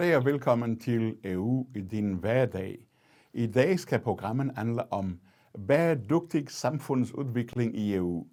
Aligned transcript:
Goddag 0.00 0.16
og 0.16 0.24
velkommen 0.24 0.78
til 0.80 1.16
EU 1.24 1.66
i 1.74 1.80
din 1.80 2.12
hverdag. 2.14 2.78
I 3.32 3.46
dag 3.46 3.80
skal 3.80 3.98
programmet 3.98 4.52
handle 4.56 4.92
om 4.92 5.20
bæredygtig 5.68 6.44
samfundsudvikling 6.48 7.76
i 7.76 7.94
EU. 7.94 8.26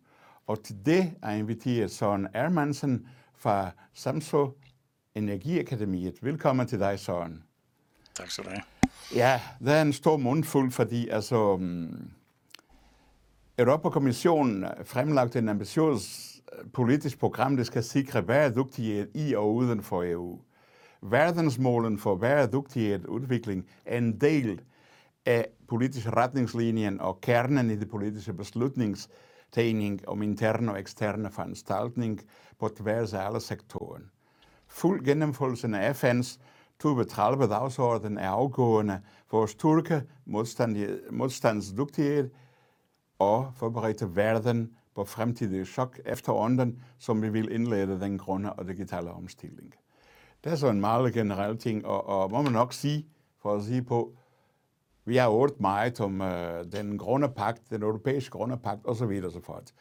Og 0.47 0.63
til 0.63 0.75
det 0.85 1.13
er 1.23 1.31
inviteret 1.31 1.91
Søren 1.91 2.27
Ermansen 2.33 3.07
fra 3.35 3.71
Samso 3.93 4.57
Energiakademiet. 5.15 6.23
Velkommen 6.23 6.67
til 6.67 6.79
dig, 6.79 6.99
Søren. 6.99 7.43
Tak 8.15 8.29
skal 8.29 8.43
du 8.43 8.49
have. 8.49 8.63
Ja, 9.15 9.41
det 9.59 9.73
er 9.73 9.81
en 9.81 9.93
stor 9.93 10.17
mundfuld, 10.17 10.71
fordi 10.71 11.07
altså, 11.07 11.53
um, 11.53 12.11
Europakommissionen 13.57 14.65
fremlagt 14.85 15.35
en 15.35 15.49
ambitiøs 15.49 16.33
politisk 16.73 17.19
program, 17.19 17.57
der 17.57 17.63
skal 17.63 17.83
sikre 17.83 18.23
bæredygtighed 18.23 19.07
i 19.15 19.35
og 19.35 19.55
uden 19.55 19.83
for 19.83 20.03
EU. 20.03 20.39
Verdensmålen 21.01 21.97
for 21.97 22.15
bæredygtighed 22.15 23.05
og 23.05 23.13
udvikling 23.13 23.65
er 23.85 23.97
en 23.97 24.21
del 24.21 24.61
af 25.25 25.47
politisk 25.67 26.07
retningslinjen 26.07 27.01
og 27.01 27.21
kernen 27.21 27.69
i 27.69 27.75
det 27.75 27.89
politiske 27.89 28.33
beslutningstagning 28.33 30.07
om 30.07 30.21
interne 30.21 30.71
og 30.71 30.79
eksterne 30.79 31.31
foranstaltning 31.31 32.21
på 32.59 32.67
tværs 32.67 33.13
af 33.13 33.25
alle 33.27 33.41
sektorer. 33.41 33.99
Fuld 34.67 35.05
gennemførelsen 35.05 35.73
af 35.73 36.03
FN's 36.03 36.39
2030 36.79 37.47
dagsorden 37.47 38.17
er 38.17 38.29
afgående 38.29 39.01
for 39.27 39.43
at 39.43 39.49
styrke 39.49 40.03
modstandsdygtighed 41.11 42.29
og 43.19 43.51
forberede 43.55 44.15
verden 44.15 44.71
på 44.95 45.05
fremtidige 45.05 45.65
chok 45.65 45.99
efter 46.05 46.33
ånden, 46.33 46.79
som 46.97 47.21
vi 47.21 47.29
vil 47.29 47.51
indlede 47.51 47.99
den 47.99 48.17
grønne 48.17 48.53
og 48.53 48.67
digitale 48.67 49.11
omstilling. 49.11 49.73
Det 50.43 50.51
er 50.51 50.55
så 50.55 50.69
en 50.69 50.81
meget 50.81 51.13
generel 51.13 51.57
ting, 51.57 51.85
og, 51.85 52.07
og 52.07 52.31
må 52.31 52.41
man 52.41 52.51
nok 52.51 52.73
sige, 52.73 53.05
for 53.41 53.55
at 53.55 53.63
sige 53.63 53.83
på, 53.83 54.17
vi 55.05 55.17
har 55.17 55.31
hørt 55.31 55.59
meget 55.59 56.01
om 56.01 56.21
øh, 56.21 56.65
den 56.71 56.97
grønne 56.97 57.29
pagt, 57.29 57.69
den 57.69 57.83
europæiske 57.83 58.31
grønne 58.31 58.57
pagt 58.57 58.81
osv. 58.85 59.21
og 59.25 59.31
så 59.31 59.41
fort. 59.43 59.71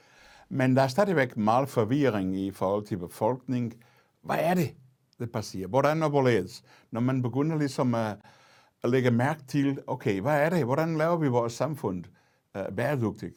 Men 0.48 0.76
der 0.76 0.82
er 0.82 0.88
stadigvæk 0.88 1.36
meget 1.36 1.68
forvirring 1.68 2.36
i 2.36 2.50
forhold 2.50 2.86
til 2.86 2.96
befolkning. 2.96 3.74
Hvad 4.22 4.38
er 4.40 4.54
det, 4.54 4.74
der 5.18 5.26
passer? 5.26 5.66
Hvordan 5.66 6.02
og 6.02 6.10
hvorledes? 6.10 6.62
Når 6.90 7.00
man 7.00 7.22
begynder 7.22 7.58
ligesom 7.58 7.94
at, 7.94 8.16
at 8.82 8.90
lægge 8.90 9.10
mærke 9.10 9.42
til, 9.48 9.78
okay, 9.86 10.20
hvad 10.20 10.40
er 10.40 10.50
det? 10.50 10.64
Hvordan 10.64 10.96
laver 10.96 11.16
vi 11.16 11.28
vores 11.28 11.52
samfund 11.52 12.04
øh, 12.56 12.64
bæredygtigt? 12.76 13.36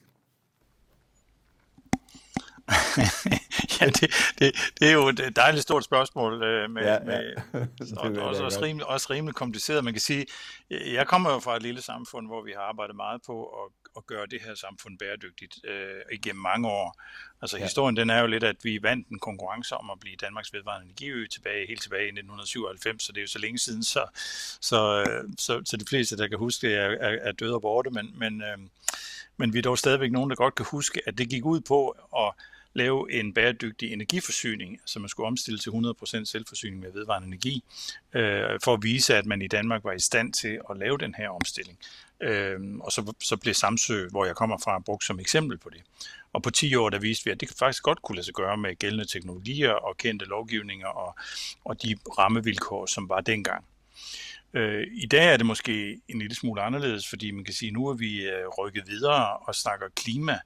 ja, 3.82 3.86
det, 3.86 4.12
det, 4.40 4.56
det 4.80 4.88
er 4.90 4.94
jo 4.94 5.08
et 5.08 5.32
dejligt 5.36 5.64
stort 5.64 5.84
spørgsmål, 5.84 6.44
øh, 6.44 6.70
med, 6.72 6.82
Ja, 6.82 6.94
ja. 6.94 7.00
med, 7.00 7.36
Det 7.80 7.98
og, 7.98 8.14
jeg 8.14 8.22
også, 8.22 8.44
også, 8.44 8.62
rimelig, 8.62 8.88
også 8.88 9.08
rimelig 9.10 9.36
kompliceret. 9.36 9.84
Man 9.84 9.94
kan 9.94 10.02
sige, 10.02 10.26
jeg 10.70 11.08
kommer 11.08 11.32
jo 11.32 11.40
fra 11.40 11.56
et 11.56 11.62
lille 11.62 11.82
samfund, 11.82 12.28
hvor 12.28 12.44
vi 12.44 12.52
har 12.56 12.62
arbejdet 12.62 12.96
meget 12.96 13.22
på 13.26 13.44
at, 13.46 13.72
at 13.98 14.06
gøre 14.06 14.26
det 14.26 14.42
her 14.46 14.56
samfund 14.56 15.00
bæredygtigt 15.00 15.60
øh, 15.66 16.02
igennem 16.14 16.42
mange 16.42 16.68
år. 16.68 17.02
Altså 17.42 17.58
Ja. 17.58 17.64
historien 17.64 17.96
den 17.98 18.10
er 18.10 18.20
jo 18.22 18.28
lidt, 18.28 18.44
at 18.44 18.56
vi 18.64 18.80
vandt 18.84 19.08
en 19.08 19.20
konkurrence 19.20 19.76
om 19.76 19.90
at 19.90 20.00
blive 20.00 20.16
Danmarks 20.16 20.54
vedvarende 20.54 20.86
energiø 20.86 21.28
tilbage, 21.28 21.68
helt 21.68 21.82
tilbage 21.82 22.04
i 22.04 22.12
1997, 22.20 23.04
så 23.04 23.12
det 23.12 23.18
er 23.18 23.22
jo 23.22 23.28
så 23.28 23.40
længe 23.40 23.60
siden, 23.60 23.84
så, 23.84 24.06
så, 24.62 25.04
øh, 25.08 25.30
så, 25.38 25.62
så 25.66 25.78
de 25.78 25.86
fleste, 25.90 26.18
der 26.18 26.28
kan 26.28 26.38
huske 26.38 26.68
det, 26.68 26.76
er, 26.76 26.90
er, 26.90 27.18
er 27.22 27.32
døde 27.32 27.54
og 27.56 27.62
borte, 27.62 27.90
men, 27.90 28.20
men, 28.20 28.42
øh, 28.42 28.58
men 29.38 29.54
vi 29.54 29.58
er 29.58 29.62
dog 29.62 29.78
stadigvæk 29.78 30.12
nogen, 30.12 30.30
der 30.30 30.36
godt 30.36 30.56
kan 30.56 30.66
huske, 30.72 31.02
at 31.08 31.18
det 31.18 31.30
gik 31.30 31.46
ud 31.46 31.62
på 31.62 31.90
at 32.18 32.34
lave 32.74 33.12
en 33.12 33.34
bæredygtig 33.34 33.94
energiforsyning, 33.94 34.80
så 34.86 35.00
man 35.00 35.10
skulle 35.10 35.28
omstille 35.28 35.60
til 35.60 35.70
100% 35.70 36.26
selvforsyning 36.26 36.80
med 36.80 36.92
vedvarende 36.92 37.28
energi, 37.28 37.64
øh, 38.14 38.60
for 38.64 38.74
at 38.74 38.84
vise, 38.84 39.16
at 39.16 39.26
man 39.26 39.42
i 39.42 39.48
Danmark 39.48 39.84
var 39.84 39.92
i 39.92 40.00
stand 40.00 40.34
til 40.34 40.60
at 40.70 40.78
lave 40.78 40.98
den 40.98 41.16
her 41.16 41.30
omstilling. 41.30 41.80
Øh, 42.22 42.60
og 42.80 42.92
så, 42.92 43.14
så 43.20 43.38
blev 43.38 43.54
Samsø, 43.54 44.08
hvor 44.08 44.26
jeg 44.26 44.36
kommer 44.36 44.58
fra, 44.58 44.80
brugt 44.80 45.04
som 45.04 45.20
eksempel 45.20 45.58
på 45.58 45.70
det. 45.70 45.82
Og 46.34 46.44
på 46.44 46.50
10 46.50 46.76
år, 46.76 46.90
der 46.90 47.00
viste 47.00 47.26
vi, 47.26 47.32
at 47.32 47.42
det 47.42 47.50
faktisk 47.60 47.84
godt 47.84 48.02
kunne 48.02 48.16
lade 48.16 48.26
sig 48.26 48.34
gøre 48.34 48.58
med 48.58 48.76
gældende 48.76 49.06
teknologier 49.06 49.72
og 49.72 49.98
kendte 49.98 50.26
lovgivninger 50.26 50.88
og, 50.88 51.16
og 51.66 51.84
de 51.84 51.96
rammevilkår, 52.18 52.86
som 52.86 53.10
var 53.10 53.22
dengang. 53.22 53.66
Øh, 54.54 54.88
I 54.92 55.06
dag 55.06 55.34
er 55.34 55.38
det 55.38 55.46
måske 55.46 56.02
en 56.08 56.20
lille 56.20 56.36
smule 56.36 56.62
anderledes, 56.62 57.10
fordi 57.10 57.32
man 57.32 57.44
kan 57.44 57.54
sige, 57.54 57.70
at 57.70 57.74
nu 57.74 57.88
er 57.88 57.94
vi 57.94 58.22
øh, 58.22 58.48
rykket 58.48 58.88
videre 58.88 59.38
og 59.38 59.56
snakker 59.56 59.88
klima 59.96 60.40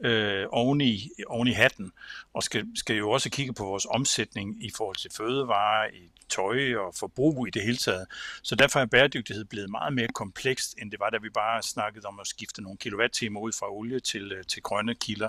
øh, 0.00 0.46
oven, 0.50 0.80
i, 0.80 1.10
oven 1.26 1.48
i 1.48 1.52
hatten, 1.52 1.92
og 2.34 2.42
skal, 2.42 2.66
skal 2.74 2.96
jo 2.96 3.10
også 3.10 3.30
kigge 3.30 3.52
på 3.52 3.64
vores 3.64 3.86
omsætning 3.90 4.64
i 4.64 4.70
forhold 4.76 4.96
til 4.96 5.10
fødevarer, 5.16 5.88
i 5.88 6.10
tøj 6.28 6.76
og 6.76 6.94
forbrug 6.94 7.46
i 7.46 7.50
det 7.50 7.62
hele 7.62 7.76
taget. 7.76 8.06
Så 8.42 8.54
derfor 8.54 8.80
er 8.80 8.86
bæredygtighed 8.86 9.44
blevet 9.44 9.70
meget 9.70 9.92
mere 9.92 10.08
komplekst, 10.08 10.74
end 10.82 10.90
det 10.90 11.00
var, 11.00 11.10
da 11.10 11.18
vi 11.22 11.30
bare 11.30 11.62
snakkede 11.62 12.06
om 12.06 12.20
at 12.20 12.26
skifte 12.26 12.62
nogle 12.62 12.78
kilowatt-timer 12.78 13.40
ud 13.40 13.52
fra 13.52 13.72
olie 13.72 14.00
til, 14.00 14.32
øh, 14.32 14.44
til 14.44 14.62
grønne 14.62 14.94
kilder. 14.94 15.28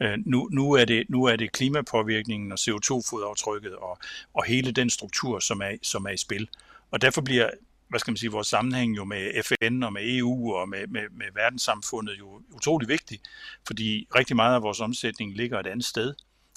Øh, 0.00 0.18
nu, 0.24 0.48
nu, 0.52 0.72
er 0.72 0.84
det, 0.84 1.10
nu 1.10 1.24
er 1.24 1.36
det 1.36 1.52
klimapåvirkningen 1.52 2.52
og 2.52 2.58
CO2-fodaftrykket 2.60 3.74
og, 3.74 3.98
og 4.34 4.44
hele 4.44 4.72
den 4.72 4.90
struktur, 4.90 5.38
som 5.38 5.60
er, 5.60 5.76
som 5.82 6.04
er 6.04 6.10
i 6.10 6.16
spil. 6.16 6.48
Og 6.90 7.00
derfor 7.00 7.20
bliver 7.20 7.50
hvad 7.88 8.00
skal 8.00 8.10
man 8.10 8.16
sige, 8.16 8.30
vores 8.30 8.46
sammenhæng 8.46 8.96
jo 8.96 9.04
med 9.04 9.42
FN 9.42 9.82
og 9.82 9.92
med 9.92 10.02
EU 10.04 10.54
og 10.54 10.68
med, 10.68 10.86
med, 10.86 11.02
med 11.10 11.26
verdenssamfundet 11.34 12.18
jo 12.18 12.42
utrolig 12.52 12.88
vigtig, 12.88 13.20
fordi 13.66 14.06
rigtig 14.14 14.36
meget 14.36 14.54
af 14.54 14.62
vores 14.62 14.80
omsætning 14.80 15.36
ligger 15.36 15.60
et 15.60 15.66
andet 15.66 15.84
sted. 15.84 16.14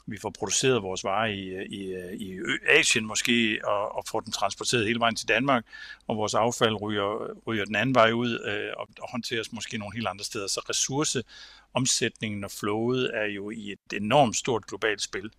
Vi 0.07 0.17
får 0.21 0.29
produceret 0.29 0.83
vores 0.83 1.03
varer 1.03 1.27
i, 1.27 1.65
i, 1.65 1.93
i 2.13 2.39
Asien 2.69 3.05
måske, 3.05 3.59
og, 3.63 3.95
og 3.95 4.03
får 4.07 4.19
den 4.19 4.31
transporteret 4.31 4.85
hele 4.85 4.99
vejen 4.99 5.15
til 5.15 5.27
Danmark, 5.27 5.65
og 6.07 6.17
vores 6.17 6.33
affald 6.33 6.81
ryger, 6.81 7.33
ryger 7.47 7.65
den 7.65 7.75
anden 7.75 7.95
vej 7.95 8.11
ud 8.11 8.39
øh, 8.45 8.71
og, 8.77 8.87
og 9.01 9.11
håndteres 9.11 9.51
måske 9.51 9.77
nogle 9.77 9.95
helt 9.95 10.07
andre 10.07 10.25
steder. 10.25 10.47
Så 10.47 10.65
ressourceomsætningen 10.69 12.43
og 12.43 12.51
flowet 12.51 13.11
er 13.13 13.25
jo 13.25 13.49
i 13.49 13.71
et 13.71 13.93
enormt 13.93 14.35
stort 14.35 14.67
globalt 14.67 15.01
spil 15.01 15.31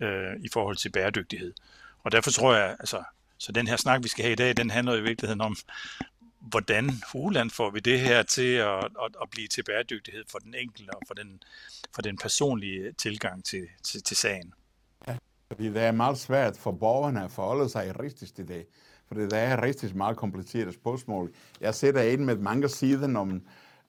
øh, 0.00 0.32
i 0.44 0.48
forhold 0.52 0.76
til 0.76 0.90
bæredygtighed. 0.90 1.52
Og 2.04 2.12
derfor 2.12 2.30
tror 2.30 2.54
jeg, 2.54 2.76
altså, 2.80 3.02
så 3.44 3.52
den 3.52 3.66
her 3.66 3.76
snak, 3.76 4.02
vi 4.02 4.08
skal 4.08 4.24
have 4.24 4.32
i 4.32 4.36
dag, 4.36 4.56
den 4.56 4.70
handler 4.70 4.94
i 4.94 5.02
virkeligheden 5.02 5.40
om, 5.40 5.56
hvordan 6.40 6.90
huland 7.12 7.50
får 7.50 7.70
vi 7.70 7.80
det 7.80 8.00
her 8.00 8.22
til 8.22 8.54
at, 8.54 8.84
at, 8.84 9.16
at 9.22 9.30
blive 9.30 9.48
til 9.48 9.62
bæredygtighed 9.62 10.24
for 10.30 10.38
den 10.38 10.54
enkelte 10.54 10.90
og 10.90 11.02
for 11.06 11.14
den, 11.14 11.42
for 11.94 12.02
den 12.02 12.16
personlige 12.16 12.92
tilgang 12.92 13.44
til, 13.44 13.66
til, 13.82 14.02
til 14.02 14.16
sagen. 14.16 14.54
Fordi 15.48 15.68
det 15.68 15.82
er 15.82 15.92
meget 15.92 16.18
svært 16.18 16.56
for 16.56 16.72
borgerne 16.72 17.24
at 17.24 17.30
forholde 17.30 17.68
sig 17.68 18.00
rigtigt 18.00 18.36
til 18.36 18.48
det. 18.48 18.66
Fordi 19.08 19.20
det 19.20 19.38
er 19.38 19.62
rigtig 19.62 19.96
meget 19.96 20.16
kompliceret 20.16 20.74
spørgsmål. 20.74 21.32
Jeg 21.60 21.74
sætter 21.74 22.02
ind 22.02 22.24
med 22.24 22.36
mange 22.36 22.68
sider 22.68 23.18
om 23.18 23.42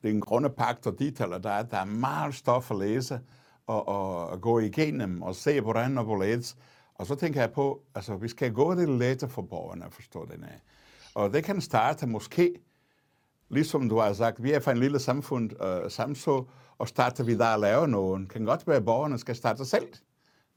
den 0.03 0.21
grønne 0.21 0.49
pagt 0.49 0.87
og 0.87 0.99
dit 0.99 1.21
eller 1.21 1.37
der. 1.37 1.63
Der 1.63 1.77
er 1.77 1.85
meget 1.85 2.35
stof 2.35 2.71
at 2.71 2.79
læse 2.79 3.19
og, 3.67 3.87
og, 3.87 4.27
og 4.27 4.41
gå 4.41 4.59
igennem 4.59 5.21
og 5.21 5.35
se, 5.35 5.61
hvordan 5.61 5.97
og 5.97 6.03
hvorledes. 6.03 6.55
Og 6.95 7.07
så 7.07 7.15
tænker 7.15 7.39
jeg 7.39 7.51
på, 7.51 7.83
altså 7.95 8.15
vi 8.15 8.27
skal 8.27 8.53
gå 8.53 8.75
det 8.75 8.89
lettere 8.89 9.29
for 9.29 9.41
borgerne 9.41 9.85
at 9.85 9.93
forstå 9.93 10.25
den 10.25 10.43
af. 10.43 10.61
Og 11.13 11.33
det 11.33 11.43
kan 11.43 11.61
starte 11.61 12.07
måske, 12.07 12.55
ligesom 13.49 13.89
du 13.89 13.97
har 13.97 14.13
sagt, 14.13 14.43
vi 14.43 14.51
er 14.51 14.59
fra 14.59 14.71
en 14.71 14.77
lille 14.77 14.99
samfund, 14.99 15.63
øh, 15.63 15.91
samså, 15.91 16.45
og 16.77 16.87
starter 16.87 17.23
vi 17.23 17.37
der 17.37 17.45
at 17.45 17.59
lave 17.59 17.87
nogen. 17.87 18.27
Kan 18.27 18.45
godt 18.45 18.67
være, 18.67 18.77
at 18.77 18.85
borgerne 18.85 19.17
skal 19.17 19.35
starte 19.35 19.65
selv 19.65 19.87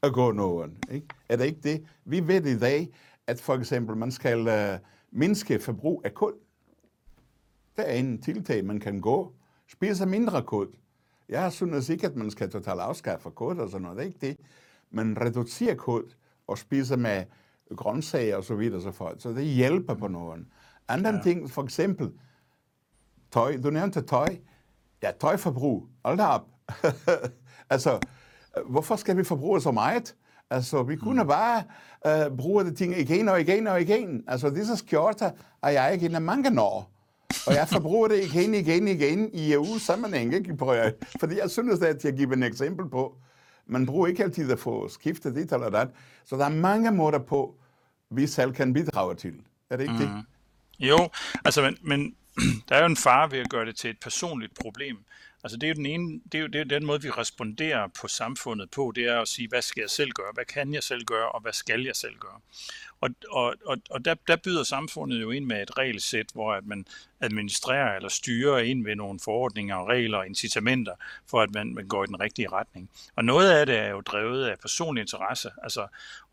at 0.01 0.13
gå 0.13 0.31
nogen. 0.31 0.77
Ikke? 0.91 1.07
Er 1.29 1.35
det 1.35 1.45
ikke 1.45 1.61
det? 1.63 1.85
Vi 2.05 2.27
ved 2.27 2.45
i 2.45 2.59
dag, 2.59 2.89
at 3.27 3.39
for 3.41 3.55
eksempel 3.55 3.95
man 3.97 4.11
skal 4.11 4.47
øh, 4.47 4.79
mindske 5.11 5.59
forbrug 5.59 6.01
af 6.05 6.13
kul. 6.13 6.33
Det 7.77 7.89
er 7.89 7.93
en 7.93 8.21
tiltag, 8.21 8.65
man 8.65 8.79
kan 8.79 9.01
gå. 9.01 9.33
Spise 9.67 10.05
mindre 10.05 10.43
kul. 10.43 10.67
Jeg 11.29 11.51
synes 11.51 11.89
ikke, 11.89 12.07
at 12.07 12.15
man 12.15 12.31
skal 12.31 12.49
totalt 12.49 12.79
afskaffe 12.79 13.29
kul 13.29 13.59
og 13.59 13.69
sådan 13.69 13.81
noget. 13.81 13.97
Det 13.97 14.03
er 14.03 14.07
ikke 14.07 14.27
det. 14.27 14.37
Men 14.91 15.21
reducere 15.21 15.75
kul 15.75 16.03
og 16.49 16.57
spise 16.57 16.97
med 16.97 17.23
grøntsager 17.75 18.35
og 18.35 18.43
så 18.43 18.55
videre 18.55 18.81
så 18.81 18.91
fort. 18.91 19.21
Så 19.21 19.29
det 19.29 19.45
hjælper 19.45 19.93
på 19.93 20.07
nogen. 20.07 20.47
Andre 20.87 21.09
ja. 21.15 21.21
ting, 21.23 21.51
for 21.51 21.63
eksempel 21.63 22.11
tøj. 23.31 23.57
Du 23.57 23.69
nævnte 23.69 24.01
tøj. 24.01 24.37
Ja, 25.03 25.11
tøjforbrug. 25.21 25.87
Hold 26.05 26.19
op. 26.19 26.47
altså, 27.69 27.99
hvorfor 28.69 28.95
skal 28.95 29.17
vi 29.17 29.23
forbruge 29.23 29.61
så 29.61 29.71
meget? 29.71 30.15
Altså, 30.49 30.83
vi 30.83 30.95
kunne 30.95 31.25
bare 31.25 31.63
uh, 32.05 32.37
bruge 32.37 32.63
de 32.63 32.75
ting 32.75 32.97
igen 32.97 33.29
og 33.29 33.41
igen 33.41 33.67
og 33.67 33.81
igen. 33.81 34.23
Altså, 34.27 34.49
disse 34.49 34.77
skjorter 34.77 35.31
er 35.63 35.69
jeg 35.69 35.93
ikke 35.93 36.05
i 36.05 36.19
mange 36.19 36.61
år. 36.61 36.91
Og 37.47 37.53
jeg 37.53 37.67
forbruger 37.67 38.07
det 38.07 38.23
igen, 38.23 38.53
igen, 38.53 38.87
igen 38.87 39.29
i 39.33 39.53
EU-sammenhæng, 39.53 40.33
ikke? 40.33 40.57
Fordi 41.19 41.37
jeg 41.37 41.49
synes, 41.49 41.81
at 41.81 42.05
jeg 42.05 42.13
giver 42.13 42.35
et 42.35 42.43
eksempel 42.43 42.89
på, 42.89 43.15
man 43.69 43.85
bruger 43.85 44.07
ikke 44.07 44.23
altid 44.23 44.51
at 44.51 44.59
få 44.59 44.89
skiftet 44.89 45.35
dit 45.35 45.53
eller 45.53 45.69
dat. 45.69 45.87
Så 46.25 46.35
der 46.35 46.45
er 46.45 46.49
mange 46.49 46.91
måder 46.91 47.19
på, 47.19 47.55
vi 48.09 48.27
selv 48.27 48.53
kan 48.53 48.73
bidrage 48.73 49.15
til. 49.15 49.33
Er 49.69 49.77
det 49.77 49.83
ikke 49.83 49.93
mm. 49.93 49.99
det? 49.99 50.25
Jo, 50.79 51.09
altså, 51.45 51.61
men, 51.61 51.77
men 51.81 52.15
der 52.69 52.75
er 52.75 52.79
jo 52.79 52.85
en 52.85 52.97
fare 52.97 53.31
ved 53.31 53.39
at 53.39 53.49
gøre 53.49 53.65
det 53.65 53.75
til 53.75 53.89
et 53.89 53.99
personligt 53.99 54.53
problem. 54.61 54.97
Altså 55.43 55.57
det 55.57 55.67
er 55.67 55.67
jo 55.67 55.75
den 55.75 55.85
ene, 55.85 56.21
det 56.31 56.37
er 56.37 56.41
jo, 56.41 56.47
det 56.47 56.61
er 56.61 56.65
den 56.65 56.85
måde, 56.85 57.01
vi 57.01 57.09
responderer 57.09 57.87
på 58.01 58.07
samfundet 58.07 58.71
på, 58.71 58.91
det 58.95 59.05
er 59.05 59.21
at 59.21 59.27
sige, 59.27 59.47
hvad 59.47 59.61
skal 59.61 59.81
jeg 59.81 59.89
selv 59.89 60.11
gøre, 60.11 60.31
hvad 60.33 60.45
kan 60.45 60.73
jeg 60.73 60.83
selv 60.83 61.05
gøre, 61.05 61.29
og 61.29 61.41
hvad 61.41 61.53
skal 61.53 61.83
jeg 61.83 61.95
selv 61.95 62.17
gøre. 62.19 62.39
Og, 63.01 63.09
og, 63.29 63.55
og, 63.65 63.77
og 63.89 64.05
der, 64.05 64.15
der 64.27 64.35
byder 64.35 64.63
samfundet 64.63 65.21
jo 65.21 65.31
ind 65.31 65.45
med 65.45 65.61
et 65.61 65.77
regelsæt, 65.77 66.29
hvor 66.33 66.53
at 66.53 66.65
man 66.65 66.85
administrerer 67.21 67.95
eller 67.95 68.09
styrer 68.09 68.59
ind 68.59 68.83
ved 68.83 68.95
nogle 68.95 69.19
forordninger 69.19 69.75
og 69.75 69.87
regler 69.87 70.17
og 70.17 70.27
incitamenter, 70.27 70.93
for 71.29 71.41
at 71.41 71.53
man, 71.53 71.73
man 71.73 71.87
går 71.87 72.03
i 72.03 72.07
den 72.07 72.19
rigtige 72.19 72.49
retning. 72.49 72.89
Og 73.15 73.25
noget 73.25 73.51
af 73.51 73.65
det 73.65 73.77
er 73.77 73.89
jo 73.89 74.01
drevet 74.01 74.45
af 74.45 74.59
personlig 74.59 75.01
interesse. 75.01 75.51
Altså, 75.63 75.81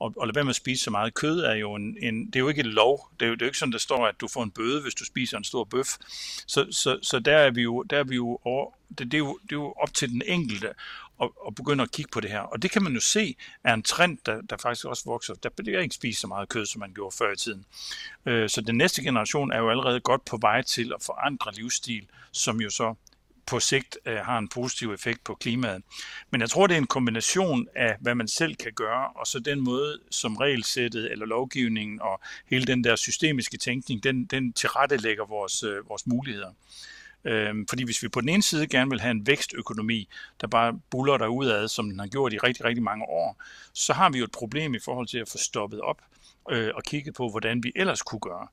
at, 0.05 0.13
at 0.23 0.27
lade 0.27 0.35
være 0.35 0.45
med 0.45 0.51
at 0.51 0.57
spise 0.57 0.85
så 0.85 0.91
meget 0.91 1.15
kød 1.15 1.41
er 1.41 1.55
jo 1.55 1.75
en, 1.75 1.97
en 2.01 2.27
det 2.27 2.37
er 2.37 2.41
jo 2.41 2.49
ikke 2.49 2.61
en 2.61 2.67
lov. 2.67 3.11
Det 3.21 3.27
er 3.27 3.29
jo, 3.29 3.35
det 3.35 3.43
er 3.43 3.47
jo 3.47 3.49
ikke 3.49 3.59
sådan, 3.59 3.73
der 3.73 3.79
står, 3.79 4.07
at 4.07 4.21
du 4.21 4.29
får 4.29 4.43
en 4.43 4.51
bøde, 4.51 4.83
hvis 4.83 4.95
du 4.95 5.05
spiser 5.05 5.37
en 5.37 5.45
stor 5.45 5.65
bøf. 5.65 5.89
Så, 6.47 6.67
så, 6.71 6.99
så 7.03 7.19
der 7.19 7.37
er 7.37 7.51
vi 7.51 7.63
jo, 7.63 7.83
der 7.83 7.99
er 7.99 8.05
vi 8.05 8.15
jo 8.15 8.39
over, 8.45 8.71
det, 8.89 8.99
det, 8.99 9.15
er 9.15 9.19
jo, 9.19 9.39
det 9.43 9.53
er 9.53 9.57
jo 9.57 9.75
op 9.77 9.95
til 9.95 10.09
den 10.09 10.23
enkelte 10.27 10.73
og, 11.19 11.47
og 11.47 11.55
begynder 11.55 11.85
at 11.85 11.91
kigge 11.91 12.11
på 12.13 12.21
det 12.21 12.31
her. 12.31 12.41
Og 12.41 12.63
det 12.63 12.71
kan 12.71 12.83
man 12.83 12.95
jo 12.95 13.01
se 13.01 13.37
er 13.65 13.75
en 13.75 13.83
trend, 13.83 14.19
der, 14.27 14.41
der 14.41 14.57
faktisk 14.57 14.87
også 14.87 15.03
vokser. 15.07 15.35
Der 15.35 15.49
bliver 15.57 15.81
ikke 15.81 15.95
spist 15.95 16.21
så 16.21 16.27
meget 16.27 16.49
kød, 16.49 16.67
som 16.67 16.81
man 16.81 16.93
gjorde 16.95 17.17
før 17.17 17.33
i 17.33 17.37
tiden. 17.37 17.65
Øh, 18.27 18.49
så 18.49 18.61
den 18.61 18.77
næste 18.77 19.03
generation 19.03 19.53
er 19.53 19.59
jo 19.59 19.71
allerede 19.71 20.01
godt 20.01 20.25
på 20.25 20.37
vej 20.37 20.63
til 20.63 20.93
at 20.95 21.03
forandre 21.03 21.53
livsstil, 21.55 22.07
som 22.33 22.61
jo 22.61 22.71
så 22.71 22.95
på 23.47 23.61
sigt 23.61 23.99
øh, 24.07 24.17
har 24.17 24.39
en 24.39 24.49
positiv 24.49 24.93
effekt 24.93 25.25
på 25.25 25.35
klimaet. 25.35 25.83
Men 26.31 26.41
jeg 26.41 26.51
tror, 26.51 26.67
det 26.67 26.75
er 26.75 26.79
en 26.79 26.87
kombination 26.87 27.69
af, 27.75 27.97
hvad 28.01 28.15
man 28.15 28.29
selv 28.29 28.55
kan 28.55 28.73
gøre, 28.73 29.09
og 29.15 29.27
så 29.27 29.39
den 29.39 29.61
måde, 29.61 29.99
som 30.11 30.37
regelsættet 30.37 31.13
eller 31.13 31.27
lovgivningen 31.27 32.01
og 32.01 32.21
hele 32.47 32.65
den 32.65 32.85
der 32.85 32.97
systemiske 32.97 33.57
tænkning, 33.57 34.03
den, 34.03 34.25
den 34.25 34.53
tilrettelægger 34.53 35.25
vores, 35.25 35.63
øh, 35.63 35.89
vores 35.89 36.07
muligheder. 36.07 36.53
Øhm, 37.27 37.67
fordi 37.69 37.85
hvis 37.85 38.03
vi 38.03 38.09
på 38.09 38.21
den 38.21 38.29
ene 38.29 38.43
side 38.43 38.67
gerne 38.67 38.91
vil 38.91 39.01
have 39.01 39.11
en 39.11 39.27
vækstøkonomi, 39.27 40.09
der 40.41 40.47
bare 40.47 40.81
buller 40.91 41.17
der 41.17 41.27
ud 41.27 41.47
af, 41.47 41.71
som 41.71 41.91
den 41.91 41.99
har 41.99 42.07
gjort 42.07 42.33
i 42.33 42.39
rigtig, 42.39 42.65
rigtig 42.65 42.83
mange 42.83 43.05
år, 43.05 43.43
så 43.73 43.93
har 43.93 44.11
vi 44.11 44.19
jo 44.19 44.25
et 44.25 44.33
problem 44.33 44.75
i 44.75 44.79
forhold 44.79 45.07
til 45.07 45.19
at 45.19 45.29
få 45.29 45.39
stoppet 45.39 45.81
op 45.81 46.03
øh, 46.51 46.71
og 46.75 46.83
kigge 46.83 47.13
på, 47.13 47.29
hvordan 47.29 47.63
vi 47.63 47.73
ellers 47.77 48.03
kunne 48.03 48.21
gøre. 48.21 48.49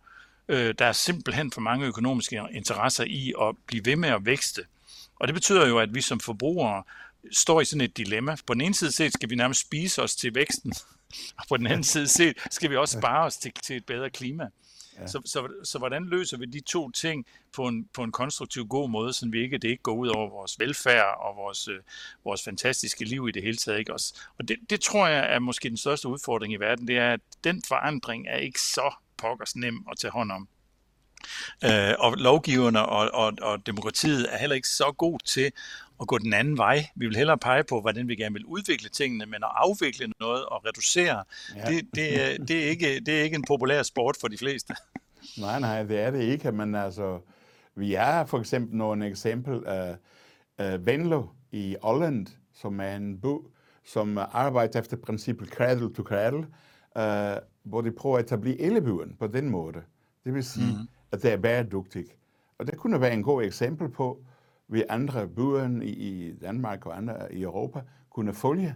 Øh, 0.47 0.75
der 0.79 0.85
er 0.85 0.91
simpelthen 0.91 1.51
for 1.51 1.61
mange 1.61 1.85
økonomiske 1.85 2.41
interesser 2.51 3.03
i 3.03 3.33
at 3.41 3.55
blive 3.67 3.85
ved 3.85 3.95
med 3.95 4.09
at 4.09 4.25
vækste. 4.25 4.61
Og 5.19 5.27
det 5.27 5.33
betyder 5.33 5.67
jo, 5.67 5.79
at 5.79 5.95
vi 5.95 6.01
som 6.01 6.19
forbrugere 6.19 6.83
står 7.31 7.61
i 7.61 7.65
sådan 7.65 7.81
et 7.81 7.97
dilemma. 7.97 8.35
På 8.47 8.53
den 8.53 8.61
ene 8.61 8.75
side 8.75 8.91
set 8.91 9.13
skal 9.13 9.29
vi 9.29 9.35
nærmest 9.35 9.61
spise 9.61 10.01
os 10.01 10.15
til 10.15 10.35
væksten, 10.35 10.73
og 11.39 11.45
på 11.49 11.57
den 11.57 11.67
anden 11.67 11.83
side 11.83 12.07
set 12.07 12.37
skal 12.51 12.69
vi 12.69 12.75
også 12.75 12.99
spare 12.99 13.25
os 13.25 13.37
til, 13.37 13.51
til 13.63 13.77
et 13.77 13.85
bedre 13.85 14.09
klima. 14.09 14.47
Ja. 14.99 15.07
Så, 15.07 15.21
så, 15.25 15.47
så 15.63 15.77
hvordan 15.77 16.05
løser 16.05 16.37
vi 16.37 16.45
de 16.45 16.59
to 16.59 16.91
ting 16.91 17.25
på 17.53 17.67
en, 17.67 17.89
på 17.93 18.03
en 18.03 18.11
konstruktiv 18.11 18.67
god 18.67 18.89
måde, 18.89 19.13
så 19.13 19.27
vi 19.31 19.41
ikke, 19.41 19.57
det 19.57 19.67
ikke 19.67 19.83
går 19.83 19.93
ud 19.93 20.07
over 20.07 20.29
vores 20.29 20.59
velfærd 20.59 21.17
og 21.19 21.35
vores, 21.35 21.67
øh, 21.67 21.79
vores 22.23 22.43
fantastiske 22.43 23.05
liv 23.05 23.27
i 23.29 23.31
det 23.31 23.43
hele 23.43 23.57
taget. 23.57 23.79
Ikke? 23.79 23.93
Og, 23.93 23.99
og 24.39 24.47
det, 24.47 24.57
det 24.69 24.81
tror 24.81 25.07
jeg 25.07 25.33
er 25.35 25.39
måske 25.39 25.69
den 25.69 25.77
største 25.77 26.07
udfordring 26.07 26.53
i 26.53 26.57
verden, 26.57 26.87
det 26.87 26.97
er, 26.97 27.13
at 27.13 27.21
den 27.43 27.63
forandring 27.67 28.27
er 28.27 28.37
ikke 28.37 28.61
så 28.61 28.93
pokkers 29.17 29.55
nem 29.55 29.85
at 29.91 29.97
tage 29.97 30.11
hånd 30.11 30.31
om. 30.31 30.47
Øh, 31.63 31.93
og 31.99 32.13
lovgiverne 32.17 32.85
og, 32.85 33.09
og, 33.13 33.33
og 33.41 33.65
demokratiet 33.65 34.33
er 34.33 34.37
heller 34.37 34.55
ikke 34.55 34.67
så 34.67 34.91
god 34.97 35.19
til 35.25 35.51
at 36.03 36.07
gå 36.07 36.17
den 36.17 36.33
anden 36.33 36.57
vej. 36.57 36.85
Vi 36.95 37.05
vil 37.07 37.15
hellere 37.15 37.37
pege 37.37 37.63
på, 37.63 37.81
hvordan 37.81 38.07
vi 38.07 38.15
gerne 38.15 38.33
vil 38.33 38.45
udvikle 38.45 38.89
tingene, 38.89 39.25
men 39.25 39.35
at 39.35 39.51
afvikle 39.55 40.13
noget 40.19 40.45
og 40.45 40.65
reducere, 40.65 41.23
ja. 41.55 41.69
det, 41.69 41.85
det, 41.95 42.47
det, 42.47 42.63
er 42.63 42.69
ikke, 42.69 42.99
det 42.99 43.19
er 43.19 43.23
ikke 43.23 43.35
en 43.35 43.45
populær 43.47 43.83
sport 43.83 44.17
for 44.21 44.27
de 44.27 44.37
fleste. 44.37 44.75
Nej, 45.37 45.59
nej, 45.59 45.83
det 45.83 45.99
er 45.99 46.11
det 46.11 46.21
ikke, 46.21 46.51
men 46.51 46.75
altså, 46.75 47.19
vi 47.75 47.93
er 47.93 48.25
for 48.25 48.39
eksempel 48.39 48.77
nogle 48.77 49.07
eksempel 49.07 49.63
af 49.65 49.95
uh, 50.59 50.85
Venlo 50.85 51.23
i 51.51 51.75
Holland, 51.81 52.27
som 52.53 52.79
er 52.79 52.95
en 52.95 53.21
by, 53.21 53.35
som 53.85 54.17
arbejder 54.17 54.79
efter 54.79 54.97
princippet 54.97 55.47
cradle 55.49 55.93
to 55.93 56.03
cradle, 56.03 56.37
uh, 56.95 57.43
hvor 57.63 57.81
de 57.81 57.91
prøver 57.91 58.17
at 58.17 58.25
etablere 58.25 58.61
elebyen 58.61 59.15
på 59.19 59.27
den 59.27 59.49
måde. 59.49 59.81
Det 60.25 60.33
vil 60.33 60.43
sige, 60.43 60.77
mm. 60.77 60.87
at 61.11 61.23
det 61.23 61.31
er 61.31 61.37
bæredygtigt. 61.37 62.15
Og 62.57 62.67
det 62.67 62.77
kunne 62.77 63.01
være 63.01 63.13
en 63.13 63.23
god 63.23 63.43
eksempel 63.43 63.89
på, 63.89 64.23
vi 64.73 64.83
andre 64.89 65.27
byer 65.27 65.81
i 65.81 66.33
Danmark 66.41 66.85
og 66.85 66.97
andre 66.97 67.33
i 67.33 67.41
Europa 67.41 67.81
kunne 68.09 68.33
følge, 68.33 68.75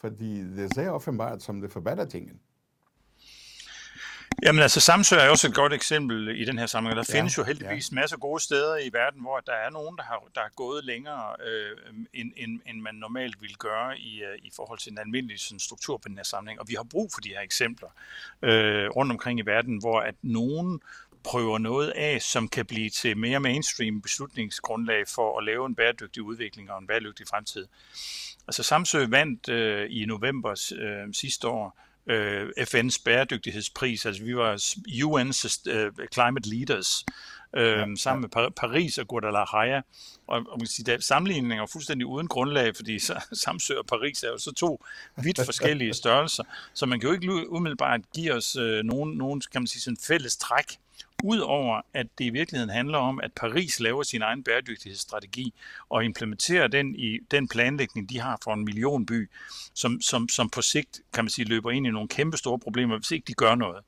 fordi 0.00 0.40
det 0.40 0.74
ser 0.74 0.90
offenbart 0.90 1.42
som 1.42 1.60
det 1.60 1.72
forbedrer 1.72 2.04
tingene. 2.04 2.38
Jamen 4.42 4.62
altså, 4.62 4.80
Samsø 4.80 5.16
er 5.16 5.28
også 5.28 5.46
et 5.46 5.54
godt 5.54 5.72
eksempel 5.72 6.40
i 6.40 6.44
den 6.44 6.58
her 6.58 6.66
sammenhæng. 6.66 6.96
Der 6.96 7.04
ja, 7.08 7.18
findes 7.18 7.38
jo 7.38 7.44
heldigvis 7.44 7.90
ja. 7.90 7.94
masser 7.94 8.16
af 8.16 8.20
gode 8.20 8.42
steder 8.42 8.76
i 8.76 8.90
verden, 8.92 9.20
hvor 9.20 9.40
der 9.40 9.52
er 9.52 9.70
nogen, 9.70 9.96
der 9.96 10.02
har, 10.02 10.22
der 10.34 10.40
har 10.40 10.50
gået 10.56 10.84
længere, 10.84 11.36
øh, 11.46 11.76
end, 12.14 12.32
end, 12.36 12.60
end 12.66 12.80
man 12.80 12.94
normalt 12.94 13.40
ville 13.40 13.56
gøre 13.56 13.98
i, 13.98 14.22
uh, 14.22 14.46
i 14.46 14.50
forhold 14.56 14.78
til 14.78 14.92
en 14.92 14.98
almindelig 14.98 15.40
sådan, 15.40 15.58
struktur 15.58 15.96
på 15.96 16.08
den 16.08 16.16
her 16.16 16.24
sammenhæng. 16.24 16.60
Og 16.60 16.68
vi 16.68 16.74
har 16.74 16.86
brug 16.90 17.10
for 17.14 17.20
de 17.20 17.28
her 17.28 17.40
eksempler 17.40 17.88
øh, 18.42 18.88
rundt 18.88 19.12
omkring 19.12 19.38
i 19.38 19.42
verden, 19.42 19.78
hvor 19.78 20.00
at 20.00 20.14
nogen 20.22 20.80
prøver 21.26 21.58
noget 21.58 21.88
af, 21.88 22.22
som 22.22 22.48
kan 22.48 22.66
blive 22.66 22.90
til 22.90 23.16
mere 23.16 23.40
mainstream 23.40 24.02
beslutningsgrundlag 24.02 25.08
for 25.08 25.38
at 25.38 25.44
lave 25.44 25.66
en 25.66 25.74
bæredygtig 25.74 26.22
udvikling 26.22 26.70
og 26.70 26.78
en 26.78 26.86
bæredygtig 26.86 27.26
fremtid. 27.28 27.66
Altså 28.48 28.62
Samsø 28.62 29.06
vandt 29.06 29.48
øh, 29.48 29.86
i 29.90 30.04
november 30.04 30.72
øh, 30.78 31.14
sidste 31.14 31.48
år 31.48 31.78
øh, 32.06 32.48
FN's 32.48 33.02
bæredygtighedspris, 33.04 34.06
altså 34.06 34.24
vi 34.24 34.36
var 34.36 34.54
UN's 34.88 35.70
øh, 35.70 35.92
Climate 36.12 36.48
Leaders, 36.50 37.04
øh, 37.56 37.78
ja, 37.78 37.86
sammen 37.96 38.20
med 38.20 38.28
Par- 38.28 38.52
Paris 38.56 38.98
og 38.98 39.08
Guadalajara. 39.08 39.82
Og, 40.26 40.42
og 40.48 40.58
man 40.58 40.66
sige, 40.66 41.00
sammenligningen 41.00 41.58
er 41.58 41.66
fuldstændig 41.66 42.06
uden 42.06 42.28
grundlag, 42.28 42.76
fordi 42.76 42.98
Samsø 43.44 43.78
og 43.78 43.86
Paris 43.86 44.22
er 44.22 44.28
jo 44.28 44.38
så 44.38 44.52
to 44.52 44.84
vidt 45.16 45.40
forskellige 45.44 45.94
størrelser, 45.94 46.44
så 46.74 46.86
man 46.86 47.00
kan 47.00 47.08
jo 47.08 47.14
ikke 47.14 47.50
umiddelbart 47.50 48.00
give 48.14 48.32
os 48.32 48.56
øh, 48.56 48.84
nogen, 48.84 49.18
nogen, 49.18 49.42
kan 49.52 49.62
man 49.62 49.66
sige, 49.66 49.82
sådan 49.82 49.98
fælles 50.06 50.36
træk 50.36 50.78
Udover 51.24 51.80
at 51.94 52.06
det 52.18 52.24
i 52.24 52.30
virkeligheden 52.30 52.70
handler 52.70 52.98
om, 52.98 53.20
at 53.22 53.32
Paris 53.32 53.80
laver 53.80 54.02
sin 54.02 54.22
egen 54.22 54.44
bæredygtighedsstrategi 54.44 55.54
og 55.88 56.04
implementerer 56.04 56.66
den 56.66 56.94
i 56.94 57.18
den 57.30 57.48
planlægning, 57.48 58.10
de 58.10 58.20
har 58.20 58.38
for 58.44 58.54
en 58.54 58.64
millionby, 58.64 59.30
som, 59.74 60.00
som, 60.00 60.28
som 60.28 60.50
på 60.50 60.62
sigt, 60.62 61.00
kan 61.12 61.24
man 61.24 61.30
sige, 61.30 61.44
løber 61.44 61.70
ind 61.70 61.86
i 61.86 61.90
nogle 61.90 62.08
kæmpe 62.08 62.36
store 62.36 62.58
problemer, 62.58 62.96
hvis 62.96 63.10
ikke 63.10 63.24
de 63.28 63.34
gør 63.34 63.54
noget. 63.54 63.84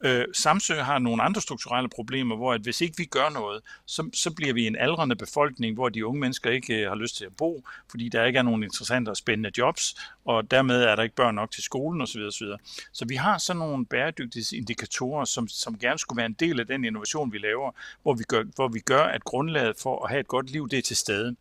Øh, 0.00 0.24
Samsø 0.32 0.74
har 0.74 0.98
nogle 0.98 1.22
andre 1.22 1.40
strukturelle 1.40 1.88
problemer, 1.88 2.36
hvor 2.36 2.52
at 2.52 2.60
hvis 2.60 2.80
ikke 2.80 2.94
vi 2.96 3.04
gør 3.04 3.28
noget, 3.28 3.62
så, 3.86 4.10
så 4.14 4.34
bliver 4.34 4.54
vi 4.54 4.66
en 4.66 4.76
aldrende 4.76 5.16
befolkning, 5.16 5.74
hvor 5.74 5.88
de 5.88 6.06
unge 6.06 6.20
mennesker 6.20 6.50
ikke 6.50 6.74
øh, 6.74 6.88
har 6.88 6.94
lyst 6.94 7.16
til 7.16 7.24
at 7.24 7.36
bo, 7.36 7.64
fordi 7.90 8.08
der 8.08 8.24
ikke 8.24 8.38
er 8.38 8.42
nogen 8.42 8.62
interessante 8.62 9.10
og 9.10 9.16
spændende 9.16 9.50
jobs, 9.58 9.94
og 10.24 10.50
dermed 10.50 10.82
er 10.82 10.96
der 10.96 11.02
ikke 11.02 11.16
børn 11.16 11.34
nok 11.34 11.50
til 11.50 11.62
skolen 11.62 12.00
osv. 12.00 12.20
osv. 12.20 12.46
Så 12.92 13.04
vi 13.08 13.14
har 13.14 13.38
sådan 13.38 13.58
nogle 13.58 13.86
bæredygtighedsindikatorer, 13.86 15.24
som, 15.24 15.48
som 15.48 15.78
gerne 15.78 15.98
skulle 15.98 16.16
være 16.16 16.26
en 16.26 16.32
del 16.32 16.60
af 16.60 16.66
den 16.66 16.84
innovation, 16.84 17.32
vi 17.32 17.38
laver, 17.38 17.70
hvor 18.02 18.14
vi 18.14 18.24
gør, 18.28 18.42
hvor 18.54 18.68
vi 18.68 18.80
gør 18.80 19.02
at 19.02 19.24
grundlaget 19.24 19.76
for 19.82 20.04
at 20.04 20.10
have 20.10 20.20
et 20.20 20.28
godt 20.28 20.50
liv, 20.50 20.68
det 20.68 20.78
er 20.78 20.82
til 20.82 20.96
stede. 20.96 21.36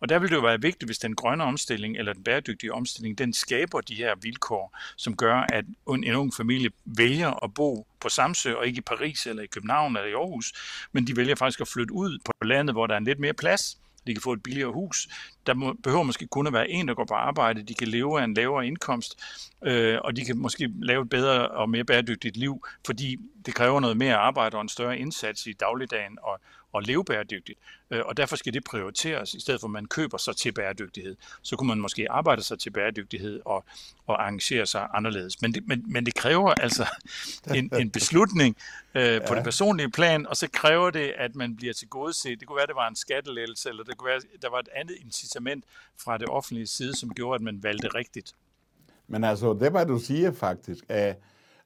Og 0.00 0.08
der 0.08 0.18
vil 0.18 0.30
det 0.30 0.36
jo 0.36 0.40
være 0.40 0.60
vigtigt, 0.60 0.88
hvis 0.88 0.98
den 0.98 1.14
grønne 1.14 1.44
omstilling 1.44 1.96
eller 1.96 2.12
den 2.12 2.24
bæredygtige 2.24 2.72
omstilling, 2.72 3.18
den 3.18 3.32
skaber 3.32 3.80
de 3.80 3.94
her 3.94 4.14
vilkår, 4.22 4.78
som 4.96 5.16
gør, 5.16 5.34
at 5.34 5.64
en 5.88 6.14
ung 6.14 6.34
familie 6.34 6.70
vælger 6.84 7.44
at 7.44 7.54
bo 7.54 7.86
på 8.00 8.08
Samsø 8.08 8.54
og 8.54 8.66
ikke 8.66 8.78
i 8.78 8.80
Paris 8.80 9.26
eller 9.26 9.42
i 9.42 9.46
København 9.46 9.96
eller 9.96 10.08
i 10.08 10.12
Aarhus, 10.12 10.52
men 10.92 11.06
de 11.06 11.16
vælger 11.16 11.34
faktisk 11.34 11.60
at 11.60 11.68
flytte 11.68 11.92
ud 11.92 12.18
på 12.24 12.32
landet, 12.44 12.74
hvor 12.74 12.86
der 12.86 12.94
er 12.94 13.00
lidt 13.00 13.18
mere 13.18 13.32
plads, 13.32 13.78
de 14.08 14.14
kan 14.14 14.22
få 14.22 14.32
et 14.32 14.42
billigere 14.42 14.72
hus. 14.72 15.08
Der 15.46 15.54
må, 15.54 15.72
behøver 15.72 16.02
måske 16.02 16.26
kun 16.26 16.46
at 16.46 16.52
være 16.52 16.70
en, 16.70 16.88
der 16.88 16.94
går 16.94 17.04
på 17.04 17.14
arbejde. 17.14 17.62
De 17.62 17.74
kan 17.74 17.88
leve 17.88 18.20
af 18.20 18.24
en 18.24 18.34
lavere 18.34 18.66
indkomst, 18.66 19.18
øh, 19.64 19.98
og 20.04 20.16
de 20.16 20.24
kan 20.24 20.38
måske 20.38 20.70
lave 20.82 21.02
et 21.02 21.08
bedre 21.08 21.48
og 21.48 21.70
mere 21.70 21.84
bæredygtigt 21.84 22.36
liv, 22.36 22.66
fordi 22.86 23.16
det 23.46 23.54
kræver 23.54 23.80
noget 23.80 23.96
mere 23.96 24.16
arbejde 24.16 24.56
og 24.56 24.60
en 24.60 24.68
større 24.68 24.98
indsats 24.98 25.46
i 25.46 25.52
dagligdagen 25.52 26.18
og, 26.22 26.40
og 26.72 26.82
leve 26.82 27.04
bæredygtigt. 27.04 27.58
Øh, 27.90 28.02
og 28.04 28.16
derfor 28.16 28.36
skal 28.36 28.54
det 28.54 28.64
prioriteres, 28.64 29.34
i 29.34 29.40
stedet 29.40 29.60
for 29.60 29.68
at 29.68 29.72
man 29.72 29.86
køber 29.86 30.18
sig 30.18 30.36
til 30.36 30.52
bæredygtighed. 30.52 31.16
Så 31.42 31.56
kunne 31.56 31.68
man 31.68 31.78
måske 31.78 32.10
arbejde 32.10 32.42
sig 32.42 32.58
til 32.58 32.70
bæredygtighed 32.70 33.40
og, 33.44 33.64
og 34.06 34.22
arrangere 34.22 34.66
sig 34.66 34.88
anderledes. 34.94 35.42
Men 35.42 35.54
det, 35.54 35.68
men, 35.68 35.84
men 35.92 36.06
det 36.06 36.14
kræver 36.14 36.54
altså 36.54 36.86
en, 37.54 37.70
en 37.80 37.90
beslutning 37.90 38.56
øh, 38.94 39.02
ja. 39.02 39.28
på 39.28 39.34
det 39.34 39.44
personlige 39.44 39.90
plan, 39.90 40.26
og 40.26 40.36
så 40.36 40.48
kræver 40.52 40.90
det, 40.90 41.12
at 41.18 41.34
man 41.34 41.56
bliver 41.56 41.74
til 41.74 41.88
gode 41.88 42.12
set. 42.12 42.40
Det 42.40 42.48
kunne 42.48 42.56
være, 42.56 42.62
at 42.62 42.68
det 42.68 42.76
var 42.76 42.88
en 42.88 42.96
skattelettelse, 42.96 43.68
eller 43.68 43.84
det 43.84 43.96
kunne 43.96 44.08
være, 44.08 44.16
at 44.16 44.42
der 44.42 44.50
var 44.50 44.58
et 44.58 44.68
andet 44.76 44.96
incitament 45.00 45.64
fra 45.96 46.18
det 46.18 46.28
offentlige 46.28 46.66
side, 46.66 46.96
som 46.96 47.14
gjorde, 47.14 47.34
at 47.34 47.40
man 47.40 47.62
valgte 47.62 47.88
rigtigt. 47.88 48.34
Men 49.08 49.24
altså, 49.24 49.52
det 49.52 49.70
hvad 49.70 49.86
du 49.86 49.98
siger 49.98 50.32
faktisk, 50.32 50.84
er, 50.88 51.14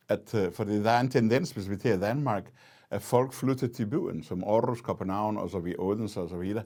at 0.08 0.34
øh, 0.34 0.52
fordi 0.52 0.82
der 0.82 0.90
er 0.90 1.00
en 1.00 1.10
tendens, 1.10 1.50
hvis 1.50 1.70
vi 1.70 1.76
tager 1.76 1.98
Danmark, 1.98 2.44
at 2.92 3.02
folk 3.02 3.32
flytter 3.32 3.68
til 3.68 3.86
byen, 3.86 4.22
som 4.22 4.44
Aarhus, 4.44 4.80
København 4.80 5.36
og 5.36 5.50
så 5.50 5.58
videre, 5.58 5.80
Odense 5.80 6.20
og 6.20 6.28
så 6.28 6.36
videre. 6.36 6.64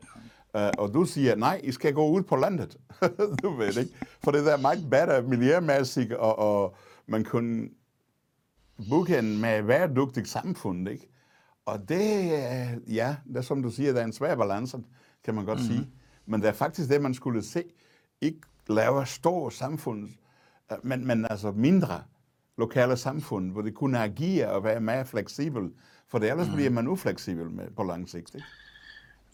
Uh, 0.54 0.60
og 0.78 0.94
du 0.94 1.04
siger, 1.04 1.36
nej, 1.36 1.60
I 1.64 1.72
skal 1.72 1.94
gå 1.94 2.08
ud 2.08 2.22
på 2.22 2.36
landet. 2.36 2.76
du 3.42 3.50
ved 3.50 3.76
ikke. 3.76 3.94
For 4.24 4.30
det 4.30 4.52
er 4.52 4.56
meget 4.56 4.90
bedre 4.90 5.22
miljømæssigt, 5.22 6.12
og, 6.12 6.38
og 6.38 6.76
man 7.06 7.24
kunne 7.24 7.68
booke 8.90 9.18
en 9.18 9.40
med 9.40 9.62
bæredygtigt 9.62 10.28
samfund, 10.28 10.88
ikke? 10.88 11.08
Og 11.66 11.88
det, 11.88 12.30
ja, 12.88 13.16
det 13.28 13.36
er 13.36 13.40
som 13.40 13.62
du 13.62 13.70
siger, 13.70 13.92
der 13.92 14.00
er 14.00 14.04
en 14.04 14.12
svær 14.12 14.36
balance, 14.36 14.78
kan 15.24 15.34
man 15.34 15.44
godt 15.44 15.58
mm-hmm. 15.58 15.76
sige. 15.76 15.90
men 16.26 16.40
det 16.40 16.48
er 16.48 16.52
faktisk 16.52 16.90
det, 16.90 17.02
man 17.02 17.14
skulle 17.14 17.42
se. 17.42 17.64
Ikke 18.20 18.40
lave 18.68 19.06
store 19.06 19.52
samfund, 19.52 20.08
øh, 20.72 20.78
men, 20.82 21.06
men 21.06 21.26
altså 21.30 21.50
mindre 21.50 22.02
lokale 22.58 22.96
samfund, 22.96 23.52
hvor 23.52 23.62
det 23.62 23.74
kunne 23.74 23.98
agere 23.98 24.50
og 24.50 24.64
være 24.64 24.80
mere 24.80 25.06
fleksibel, 25.06 25.62
for 26.10 26.18
det 26.18 26.30
ellers 26.30 26.48
mm. 26.48 26.54
bliver 26.54 26.70
man 26.70 26.88
ufleksibel 26.88 27.50
med, 27.50 27.64
på 27.76 27.82
lang 27.82 28.08
sigt. 28.08 28.34
Ikke? 28.34 28.46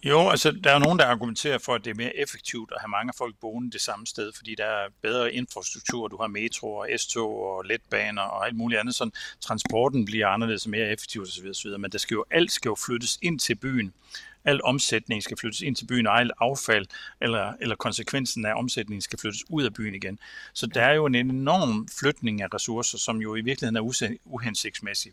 Jo, 0.04 0.28
altså 0.28 0.50
der 0.64 0.70
er 0.74 0.78
nogen, 0.78 0.98
der 0.98 1.06
argumenterer 1.06 1.58
for, 1.58 1.74
at 1.74 1.84
det 1.84 1.90
er 1.90 1.94
mere 1.94 2.16
effektivt 2.16 2.72
at 2.74 2.80
have 2.80 2.88
mange 2.88 3.12
folk 3.18 3.34
boende 3.40 3.70
det 3.70 3.80
samme 3.80 4.06
sted, 4.06 4.32
fordi 4.36 4.54
der 4.54 4.64
er 4.64 4.88
bedre 5.02 5.32
infrastruktur, 5.32 6.08
du 6.08 6.16
har 6.16 6.26
metro 6.26 6.74
og 6.74 6.88
S-tog 6.96 7.44
og 7.44 7.64
letbaner 7.64 8.22
og 8.22 8.46
alt 8.46 8.56
muligt 8.56 8.80
andet, 8.80 8.94
sådan 8.94 9.12
transporten 9.40 10.04
bliver 10.04 10.28
anderledes 10.28 10.64
og 10.64 10.70
mere 10.70 10.88
effektiv 10.88 11.22
osv. 11.22 11.48
osv. 11.50 11.70
Men 11.78 11.90
der 11.90 11.98
skal 11.98 12.14
jo, 12.14 12.24
alt 12.30 12.52
skal 12.52 12.68
jo 12.68 12.74
flyttes 12.86 13.18
ind 13.22 13.38
til 13.38 13.54
byen. 13.54 13.94
Al 14.44 14.60
omsætning 14.64 15.22
skal 15.22 15.36
flyttes 15.36 15.60
ind 15.60 15.76
til 15.76 15.86
byen, 15.86 16.06
og 16.06 16.20
alt 16.20 16.32
affald 16.40 16.86
eller, 17.20 17.52
eller 17.60 17.76
konsekvensen 17.76 18.46
af 18.46 18.54
omsætningen 18.54 19.00
skal 19.00 19.18
flyttes 19.18 19.44
ud 19.48 19.64
af 19.64 19.74
byen 19.74 19.94
igen. 19.94 20.18
Så 20.52 20.66
der 20.66 20.82
er 20.82 20.92
jo 20.92 21.06
en 21.06 21.14
enorm 21.14 21.88
flytning 22.00 22.42
af 22.42 22.46
ressourcer, 22.54 22.98
som 22.98 23.16
jo 23.16 23.34
i 23.34 23.40
virkeligheden 23.40 23.76
er 23.76 24.16
uhensigtsmæssig. 24.24 25.12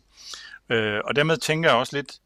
Øh, 0.68 1.00
og 1.04 1.16
dermed 1.16 1.36
tænker 1.36 1.68
jeg 1.68 1.78
også 1.78 1.96
lidt, 1.96 2.18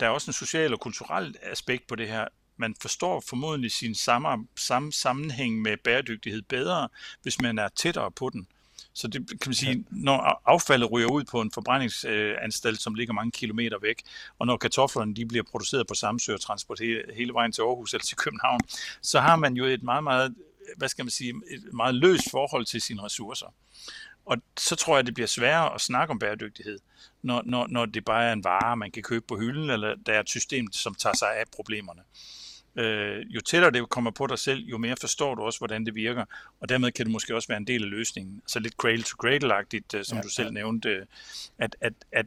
der 0.00 0.06
er 0.06 0.10
også 0.10 0.30
en 0.30 0.32
social 0.32 0.72
og 0.72 0.80
kulturel 0.80 1.36
aspekt 1.42 1.86
på 1.86 1.94
det 1.94 2.08
her. 2.08 2.24
Man 2.56 2.74
forstår 2.80 3.22
formodentlig 3.28 3.72
sin 3.72 3.94
samme, 3.94 4.46
samme 4.56 4.92
sammenhæng 4.92 5.62
med 5.62 5.76
bæredygtighed 5.84 6.42
bedre, 6.42 6.88
hvis 7.22 7.40
man 7.40 7.58
er 7.58 7.68
tættere 7.68 8.10
på 8.10 8.30
den. 8.30 8.46
Så 8.98 9.08
det 9.08 9.28
kan 9.28 9.38
man 9.46 9.54
sige, 9.54 9.84
når 9.90 10.42
affaldet 10.46 10.92
ryger 10.92 11.08
ud 11.08 11.24
på 11.24 11.40
en 11.40 11.50
forbrændingsanstalt, 11.50 12.80
som 12.80 12.94
ligger 12.94 13.14
mange 13.14 13.30
kilometer 13.30 13.78
væk, 13.78 14.02
og 14.38 14.46
når 14.46 14.56
kartoflerne 14.56 15.14
de 15.14 15.26
bliver 15.26 15.44
produceret 15.50 15.86
på 15.86 15.94
Samsø 15.94 16.34
og 16.34 16.40
transporteret 16.40 17.14
hele 17.14 17.32
vejen 17.32 17.52
til 17.52 17.62
Aarhus 17.62 17.94
eller 17.94 18.04
til 18.04 18.16
København, 18.16 18.60
så 19.02 19.20
har 19.20 19.36
man 19.36 19.54
jo 19.54 19.64
et 19.64 19.82
meget, 19.82 20.04
meget, 20.04 20.34
hvad 20.76 20.88
skal 20.88 21.04
man 21.04 21.10
sige, 21.10 21.34
et 21.50 21.72
meget 21.72 21.94
løst 21.94 22.30
forhold 22.30 22.64
til 22.64 22.80
sine 22.80 23.02
ressourcer. 23.02 23.54
Og 24.26 24.36
så 24.56 24.76
tror 24.76 24.96
jeg, 24.96 25.06
det 25.06 25.14
bliver 25.14 25.26
sværere 25.26 25.74
at 25.74 25.80
snakke 25.80 26.10
om 26.10 26.18
bæredygtighed, 26.18 26.78
når, 27.22 27.42
når, 27.46 27.66
når 27.66 27.86
det 27.86 28.04
bare 28.04 28.24
er 28.24 28.32
en 28.32 28.44
vare, 28.44 28.76
man 28.76 28.90
kan 28.90 29.02
købe 29.02 29.24
på 29.28 29.36
hylden, 29.36 29.70
eller 29.70 29.94
der 30.06 30.12
er 30.12 30.20
et 30.20 30.28
system, 30.28 30.72
som 30.72 30.94
tager 30.94 31.16
sig 31.16 31.36
af 31.36 31.44
problemerne. 31.56 32.02
Øh, 32.78 33.26
jo 33.28 33.40
tættere 33.40 33.70
det 33.70 33.88
kommer 33.88 34.10
på 34.10 34.26
dig 34.26 34.38
selv, 34.38 34.64
jo 34.64 34.78
mere 34.78 34.96
forstår 35.00 35.34
du 35.34 35.42
også, 35.42 35.58
hvordan 35.58 35.86
det 35.86 35.94
virker, 35.94 36.24
og 36.60 36.68
dermed 36.68 36.92
kan 36.92 37.06
det 37.06 37.12
måske 37.12 37.34
også 37.34 37.48
være 37.48 37.58
en 37.58 37.66
del 37.66 37.82
af 37.82 37.90
løsningen. 37.90 38.42
Så 38.46 38.60
lidt 38.60 38.74
cradle-to-cradle-agtigt, 38.74 39.98
øh, 39.98 40.04
som 40.04 40.16
ja, 40.18 40.22
du 40.22 40.28
selv 40.28 40.46
ja. 40.46 40.52
nævnte, 40.52 41.06
at, 41.58 41.76
at, 41.80 41.92
at 42.12 42.26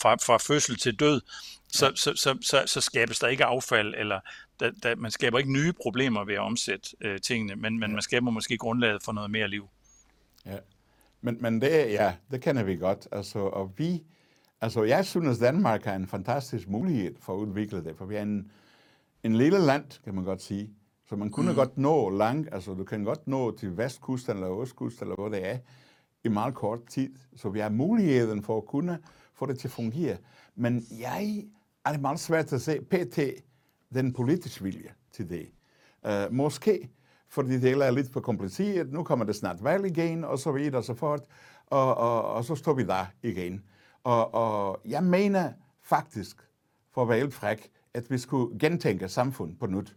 fra, 0.00 0.14
fra 0.14 0.36
fødsel 0.36 0.76
til 0.76 0.94
død, 1.00 1.20
så, 1.68 1.86
ja. 1.86 1.92
så, 1.94 2.12
så, 2.16 2.38
så, 2.40 2.62
så 2.66 2.80
skabes 2.80 3.18
der 3.18 3.28
ikke 3.28 3.44
affald, 3.44 3.94
eller 3.94 4.20
der, 4.60 4.70
der, 4.82 4.94
man 4.96 5.10
skaber 5.10 5.38
ikke 5.38 5.52
nye 5.52 5.72
problemer 5.72 6.24
ved 6.24 6.34
at 6.34 6.40
omsætte 6.40 6.88
øh, 7.00 7.20
tingene, 7.20 7.56
men, 7.56 7.78
men 7.78 7.90
ja. 7.90 7.94
man 7.94 8.02
skaber 8.02 8.30
måske 8.30 8.56
grundlaget 8.56 9.02
for 9.02 9.12
noget 9.12 9.30
mere 9.30 9.48
liv. 9.48 9.68
Ja. 10.46 10.58
Men, 11.20 11.36
men 11.40 11.60
det, 11.60 11.70
ja, 11.70 12.14
det 12.30 12.42
kender 12.42 12.62
vi 12.62 12.76
godt. 12.76 13.08
Altså, 13.12 13.38
og 13.38 13.72
vi, 13.76 14.02
altså, 14.60 14.82
jeg 14.82 15.06
synes, 15.06 15.38
Danmark 15.38 15.86
er 15.86 15.94
en 15.94 16.06
fantastisk 16.06 16.68
mulighed 16.68 17.14
for 17.20 17.32
at 17.34 17.38
udvikle 17.38 17.84
det, 17.84 17.96
for 17.98 18.06
vi 18.06 18.16
er 18.16 18.22
en, 18.22 18.50
en 19.22 19.36
lille 19.36 19.58
land, 19.58 20.02
kan 20.04 20.14
man 20.14 20.24
godt 20.24 20.42
sige. 20.42 20.70
Så 21.08 21.16
man 21.16 21.30
kunne 21.30 21.50
mm. 21.50 21.56
godt 21.56 21.78
nå 21.78 22.10
langt, 22.10 22.48
altså 22.52 22.74
du 22.74 22.84
kan 22.84 23.04
godt 23.04 23.28
nå 23.28 23.56
til 23.56 23.76
vestkysten 23.76 24.36
eller 24.36 24.60
østkysten, 24.60 25.04
eller 25.04 25.14
hvor 25.14 25.28
det 25.28 25.46
er, 25.46 25.58
i 26.24 26.28
meget 26.28 26.54
kort 26.54 26.86
tid. 26.86 27.14
Så 27.36 27.48
vi 27.48 27.60
har 27.60 27.68
muligheden 27.68 28.42
for 28.42 28.56
at 28.56 28.66
kunne 28.66 28.98
få 29.34 29.46
det 29.46 29.58
til 29.58 29.68
at 29.68 29.72
fungere. 29.72 30.16
Men 30.54 30.86
jeg 31.00 31.44
er 31.84 31.92
det 31.92 32.00
meget 32.00 32.20
svært 32.20 32.52
at 32.52 32.60
se 32.60 32.80
pt. 32.80 33.18
den 33.94 34.12
politiske 34.12 34.64
vilje 34.64 34.90
til 35.12 35.30
det. 35.30 35.50
Uh, 36.08 36.34
måske 36.34 36.90
fordi 37.28 37.58
det 37.58 37.72
er 37.72 37.90
lidt 37.90 38.12
for 38.12 38.20
kompliceret. 38.20 38.92
Nu 38.92 39.02
kommer 39.02 39.24
det 39.24 39.36
snart 39.36 39.64
valg 39.64 39.86
igen, 39.86 40.24
og 40.24 40.38
så 40.38 40.52
videre 40.52 40.76
og 40.76 40.84
så 40.84 40.94
fort. 40.94 41.20
Og, 41.66 41.94
og, 41.94 42.22
og 42.22 42.44
så 42.44 42.54
står 42.54 42.74
vi 42.74 42.84
der 42.84 43.06
igen. 43.22 43.64
Og, 44.04 44.34
og 44.34 44.80
jeg 44.84 45.04
mener 45.04 45.52
faktisk, 45.82 46.36
for 46.90 47.02
at 47.02 47.08
være 47.08 47.18
helt 47.18 47.34
fræk, 47.34 47.70
at 47.98 48.10
vi 48.10 48.18
skulle 48.18 48.58
gentænke 48.58 49.08
samfund 49.08 49.56
på 49.56 49.66
nyt. 49.66 49.94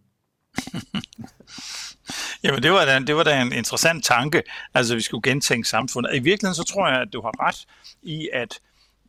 Jamen, 2.43 2.63
det 2.63 2.71
var, 2.71 2.85
da, 2.85 2.99
det 2.99 3.15
var 3.15 3.23
da 3.23 3.41
en 3.41 3.53
interessant 3.53 4.03
tanke, 4.03 4.43
altså 4.73 4.95
vi 4.95 5.01
skulle 5.01 5.31
gentænke 5.31 5.69
samfundet. 5.69 6.15
I 6.15 6.19
virkeligheden 6.19 6.55
så 6.55 6.63
tror 6.63 6.87
jeg, 6.87 7.01
at 7.01 7.13
du 7.13 7.21
har 7.21 7.47
ret 7.47 7.65
i, 8.01 8.29
at 8.33 8.59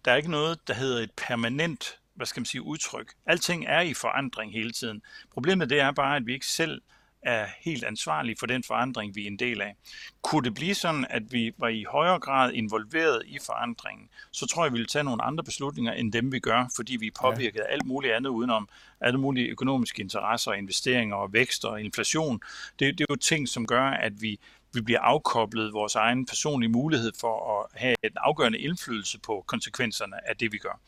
der 0.04 0.12
er 0.12 0.16
ikke 0.16 0.30
noget, 0.30 0.68
der 0.68 0.74
hedder 0.74 1.02
et 1.02 1.10
permanent 1.16 1.98
hvad 2.14 2.26
skal 2.26 2.40
man 2.40 2.46
sige, 2.46 2.62
udtryk. 2.62 3.12
Alting 3.26 3.64
er 3.68 3.80
i 3.80 3.94
forandring 3.94 4.52
hele 4.52 4.72
tiden. 4.72 5.02
Problemet 5.32 5.70
det 5.70 5.80
er 5.80 5.90
bare, 5.90 6.16
at 6.16 6.26
vi 6.26 6.32
ikke 6.32 6.46
selv 6.46 6.82
er 7.22 7.46
helt 7.60 7.84
ansvarlige 7.84 8.36
for 8.38 8.46
den 8.46 8.62
forandring, 8.62 9.14
vi 9.14 9.22
er 9.22 9.26
en 9.26 9.38
del 9.38 9.60
af. 9.60 9.76
Kunne 10.22 10.44
det 10.44 10.54
blive 10.54 10.74
sådan, 10.74 11.06
at 11.10 11.22
vi 11.30 11.52
var 11.58 11.68
i 11.68 11.84
højere 11.90 12.18
grad 12.18 12.52
involveret 12.52 13.22
i 13.26 13.38
forandringen, 13.46 14.08
så 14.30 14.46
tror 14.46 14.64
jeg, 14.64 14.72
vi 14.72 14.74
ville 14.74 14.86
tage 14.86 15.04
nogle 15.04 15.22
andre 15.22 15.44
beslutninger, 15.44 15.92
end 15.92 16.12
dem 16.12 16.32
vi 16.32 16.38
gør, 16.38 16.70
fordi 16.76 16.96
vi 16.96 17.06
er 17.06 17.20
påvirket 17.20 17.60
af 17.60 17.72
alt 17.72 17.86
muligt 17.86 18.14
andet 18.14 18.30
udenom 18.30 18.68
alle 19.00 19.18
mulige 19.18 19.48
økonomiske 19.48 20.02
interesser, 20.02 20.52
investeringer 20.52 21.16
og 21.16 21.32
vækst 21.32 21.64
og 21.64 21.80
inflation. 21.80 22.40
Det, 22.78 22.98
det 22.98 23.00
er 23.00 23.06
jo 23.10 23.16
ting, 23.16 23.48
som 23.48 23.66
gør, 23.66 23.84
at 23.84 24.12
vi 24.20 24.40
vi 24.74 24.80
bliver 24.80 25.00
afkoblet 25.00 25.72
vores 25.72 25.94
egen 25.94 26.26
personlige 26.26 26.70
mulighed 26.70 27.12
for 27.20 27.60
at 27.60 27.80
have 27.80 27.94
en 28.02 28.10
afgørende 28.16 28.58
indflydelse 28.58 29.18
på 29.20 29.44
konsekvenserne 29.46 30.28
af 30.28 30.36
det, 30.36 30.52
vi 30.52 30.58
gør. 30.58 30.80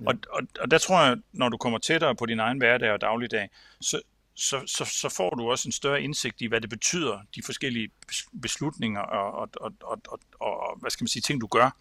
Ja. 0.00 0.06
Og, 0.06 0.14
og, 0.30 0.42
og 0.60 0.70
der 0.70 0.78
tror 0.78 1.02
jeg, 1.02 1.16
når 1.32 1.48
du 1.48 1.56
kommer 1.56 1.78
tættere 1.78 2.14
på 2.14 2.26
din 2.26 2.40
egen 2.40 2.58
hverdag 2.58 2.90
og 2.90 3.00
dagligdag, 3.00 3.48
så, 3.80 4.00
så, 4.34 4.62
så, 4.66 4.84
så 4.84 5.08
får 5.08 5.30
du 5.30 5.50
også 5.50 5.68
en 5.68 5.72
større 5.72 6.02
indsigt 6.02 6.40
i, 6.40 6.46
hvad 6.46 6.60
det 6.60 6.70
betyder, 6.70 7.18
de 7.34 7.42
forskellige 7.42 7.90
beslutninger 8.42 9.00
og, 9.00 9.32
og, 9.32 9.48
og, 9.60 9.72
og, 9.82 9.98
og, 10.08 10.20
og 10.40 10.78
hvad 10.80 10.90
skal 10.90 11.02
man 11.02 11.08
sige, 11.08 11.22
ting, 11.22 11.40
du 11.40 11.46
gør. 11.46 11.76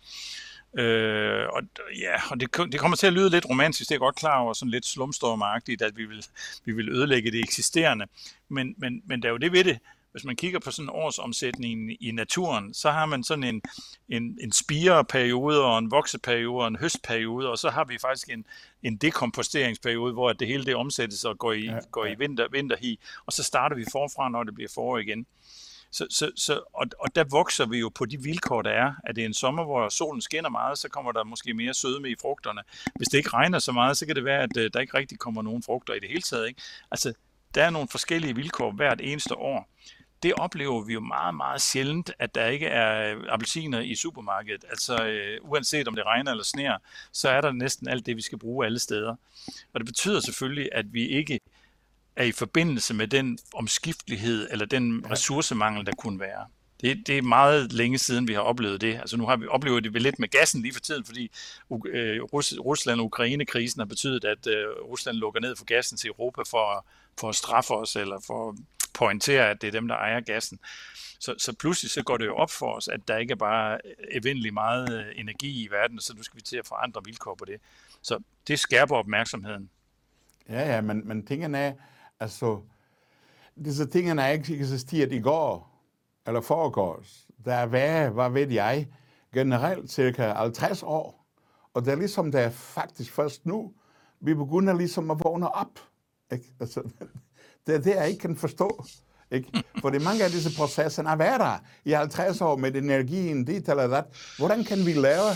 Øh, 0.78 1.48
og 1.50 1.64
ja, 2.00 2.32
og 2.32 2.40
det, 2.40 2.56
det 2.72 2.80
kommer 2.80 2.98
til 2.98 3.08
at 3.08 3.14
lyde 3.14 3.30
lidt 3.30 3.50
romantisk, 3.50 3.90
det 3.90 3.96
er 3.96 4.00
godt 4.00 4.16
klar 4.16 4.40
over, 4.40 4.54
sådan 4.54 4.72
lidt 4.72 4.86
slumstormagtigt, 4.86 5.82
at 5.82 5.98
vi 5.98 6.06
vil, 6.06 6.26
vi 6.66 6.72
vil 6.72 6.90
ødelægge 6.90 7.32
det 7.32 7.40
eksisterende. 7.40 8.06
Men, 8.50 8.76
men, 8.78 9.02
men 9.06 9.22
der 9.22 9.28
er 9.28 9.32
jo 9.32 9.38
det 9.38 9.52
ved 9.52 9.64
det, 9.64 9.80
hvis 10.14 10.26
man 10.26 10.36
kigger 10.36 10.60
på 10.60 10.72
sådan 10.72 10.86
en 10.86 10.90
årsomsætning 10.90 12.04
i 12.04 12.12
naturen, 12.12 12.74
så 12.74 12.92
har 12.92 13.06
man 13.06 13.24
sådan 13.24 13.44
en, 13.44 13.62
en, 14.10 14.38
en 14.42 14.52
spireperiode 14.52 15.66
og 15.66 15.80
en 15.80 15.92
vokseperiode 15.92 16.64
og 16.64 16.68
en 16.68 16.76
høstperiode, 16.76 17.50
og 17.50 17.58
så 17.58 17.70
har 17.70 17.84
vi 17.84 17.98
faktisk 18.02 18.30
en, 18.30 18.46
en 18.84 18.98
dekomposteringsperiode, 18.98 20.14
hvor 20.14 20.34
det 20.34 20.48
hele 20.48 20.66
det 20.66 20.76
omsættes 20.76 21.26
og 21.26 21.38
går 21.38 21.54
i, 21.54 21.66
ja, 21.66 21.80
går 21.92 22.06
i 22.06 22.16
vinter, 22.16 22.48
vinterhi, 22.52 23.00
og 23.26 23.34
så 23.34 23.44
starter 23.44 23.76
vi 23.76 23.86
forfra, 23.92 24.30
når 24.30 24.44
det 24.44 24.56
bliver 24.56 24.70
forår 24.74 24.98
igen. 24.98 25.26
Så, 25.92 26.08
så, 26.10 26.32
så, 26.36 26.62
og, 26.74 26.86
og 27.00 27.16
der 27.16 27.24
vokser 27.24 27.66
vi 27.66 27.78
jo 27.78 27.90
på 27.90 28.06
de 28.06 28.22
vilkår, 28.22 28.62
der 28.62 28.72
er. 28.72 28.94
At 29.04 29.16
det 29.16 29.22
er 29.22 29.26
en 29.26 29.34
sommer, 29.34 29.64
hvor 29.64 29.90
solen 29.90 30.22
skinner 30.22 30.50
meget, 30.50 30.78
så 30.78 30.90
kommer 30.90 31.12
der 31.12 31.24
måske 31.24 31.54
mere 31.54 31.74
sødme 31.74 32.10
i 32.10 32.16
frugterne. 32.22 32.62
Hvis 32.96 33.08
det 33.08 33.18
ikke 33.18 33.30
regner 33.30 33.60
så 33.60 33.72
meget, 33.72 33.98
så 33.98 34.06
kan 34.06 34.16
det 34.16 34.26
være, 34.26 34.42
at 34.44 34.58
øh, 34.58 34.70
der 34.74 34.80
ikke 34.80 34.98
rigtig 34.98 35.20
kommer 35.20 35.42
nogen 35.42 35.64
frugter 35.64 35.94
i 35.94 36.00
det 36.00 36.10
hele 36.10 36.22
taget. 36.22 36.48
Ikke? 36.48 36.62
Altså, 36.92 37.14
der 37.56 37.64
er 37.64 37.70
nogle 37.70 37.88
forskellige 37.88 38.36
vilkår 38.36 38.72
hvert 38.72 39.02
eneste 39.02 39.36
år 39.36 39.70
det 40.24 40.34
oplever 40.34 40.82
vi 40.82 40.94
jo 40.94 41.00
meget, 41.00 41.36
meget 41.36 41.62
sjældent, 41.62 42.12
at 42.20 42.36
der 42.36 42.48
ikke 42.48 42.66
er 42.66 43.16
appelsiner 43.30 43.80
i 43.80 43.96
supermarkedet. 43.96 44.66
Altså 44.70 45.06
øh, 45.06 45.38
uanset 45.42 45.88
om 45.88 45.96
det 45.96 46.06
regner 46.06 46.32
eller 46.32 46.44
sner, 46.44 46.78
så 47.12 47.30
er 47.30 47.42
der 47.42 47.52
næsten 47.52 47.88
alt 47.88 48.06
det, 48.06 48.18
vi 48.18 48.22
skal 48.22 48.38
bruge 48.38 48.66
alle 48.66 48.80
steder. 48.80 49.16
Og 49.74 49.80
det 49.80 49.86
betyder 49.86 50.20
selvfølgelig, 50.20 50.70
at 50.72 50.94
vi 50.94 51.08
ikke 51.08 51.40
er 52.16 52.24
i 52.24 52.32
forbindelse 52.32 52.94
med 52.94 53.08
den 53.08 53.38
omskiftelighed 53.54 54.48
eller 54.52 54.66
den 54.66 55.12
ressourcemangel, 55.12 55.86
der 55.86 55.92
kunne 55.98 56.20
være. 56.20 56.46
Det, 56.82 57.08
det 57.08 57.18
er 57.18 57.22
meget 57.22 57.74
længe 57.74 57.98
siden, 57.98 58.28
vi 58.28 58.34
har 58.34 58.42
oplevet 58.42 58.82
det. 58.82 58.96
Altså 58.96 59.18
nu 59.18 59.26
har 59.26 59.36
vi 59.36 59.48
oplevet 59.48 59.84
det 59.84 60.02
lidt 60.02 60.20
med 60.20 60.28
gassen 60.28 60.62
lige 60.62 60.74
for 60.74 60.80
tiden, 60.80 61.06
fordi 61.06 61.32
øh, 61.86 62.24
Rusland- 62.24 63.00
og 63.00 63.06
Ukraine-krisen 63.06 63.80
har 63.80 63.86
betydet, 63.86 64.26
at 64.26 64.48
øh, 64.48 64.66
Rusland 64.68 65.18
lukker 65.18 65.40
ned 65.40 65.56
for 65.56 65.66
gassen 65.66 65.98
til 65.98 66.08
Europa 66.08 66.42
for, 66.42 66.86
for 67.20 67.30
at 67.30 67.36
straffe 67.36 67.74
os, 67.74 67.96
eller 67.96 68.20
for 68.28 68.56
pointere, 68.94 69.50
at 69.50 69.62
det 69.62 69.68
er 69.68 69.72
dem, 69.72 69.88
der 69.88 69.96
ejer 69.96 70.20
gassen. 70.20 70.60
Så, 71.20 71.36
så 71.38 71.54
pludselig 71.54 71.92
så 71.92 72.04
går 72.04 72.18
det 72.18 72.26
jo 72.26 72.36
op 72.36 72.52
for 72.52 72.74
os, 72.74 72.88
at 72.88 73.08
der 73.08 73.18
ikke 73.18 73.32
er 73.32 73.36
bare 73.36 73.80
evindelig 74.12 74.54
meget 74.54 74.94
øh, 74.94 75.06
energi 75.16 75.64
i 75.64 75.72
verden, 75.72 76.00
så 76.00 76.14
nu 76.18 76.24
skal 76.24 76.38
vi 76.38 76.42
til 76.42 76.58
at 76.58 76.68
forandre 76.68 77.02
vilkår 77.06 77.36
på 77.36 77.46
det. 77.46 77.62
Så 78.02 78.20
det 78.48 78.60
skærper 78.60 78.96
opmærksomheden. 78.96 79.70
Ja, 80.50 80.76
ja, 80.76 80.82
men, 80.82 81.08
men 81.08 81.26
tingene 81.26 81.58
er, 81.58 81.74
altså, 82.20 82.62
disse 83.66 83.86
tingene 83.86 84.22
er 84.22 84.30
ikke 84.30 84.56
eksisteret 84.56 85.12
i 85.12 85.20
går, 85.20 85.74
eller 86.28 86.42
foregårs. 86.42 87.28
Der 87.46 87.54
er 87.54 87.66
været, 87.66 88.12
hvad 88.12 88.30
ved 88.30 88.52
jeg, 88.52 88.88
generelt 89.34 89.92
cirka 89.92 90.34
50 90.34 90.84
år. 90.84 91.26
Og 91.74 91.86
det 91.86 91.92
er 91.92 91.96
ligesom, 91.96 92.32
det 92.32 92.42
er 92.42 92.50
faktisk 92.50 93.14
først 93.14 93.46
nu, 93.46 93.74
vi 94.20 94.34
begynder 94.34 94.74
ligesom 94.74 95.12
at 95.12 95.18
vågne 95.24 95.56
op. 95.56 95.80
Ikke? 96.32 96.46
Altså, 96.60 96.82
det 97.68 97.76
er 97.76 97.80
det, 97.80 97.96
jeg 97.96 98.10
ikke 98.10 98.22
kan 98.22 98.36
forstå. 98.36 98.86
Ikke? 99.32 99.64
Fordi 99.82 99.98
mange 100.04 100.24
af 100.24 100.30
disse 100.32 100.58
processer 100.58 101.04
har 101.04 101.16
været 101.16 101.40
der 101.40 101.58
i 101.86 101.92
50 101.92 102.42
år 102.42 102.56
med 102.56 102.76
energien, 102.76 103.46
dit 103.46 103.70
eller 103.70 103.88
dat. 103.88 104.06
Hvordan 104.38 104.64
kan 104.64 104.86
vi 104.86 104.94
lave 104.94 105.30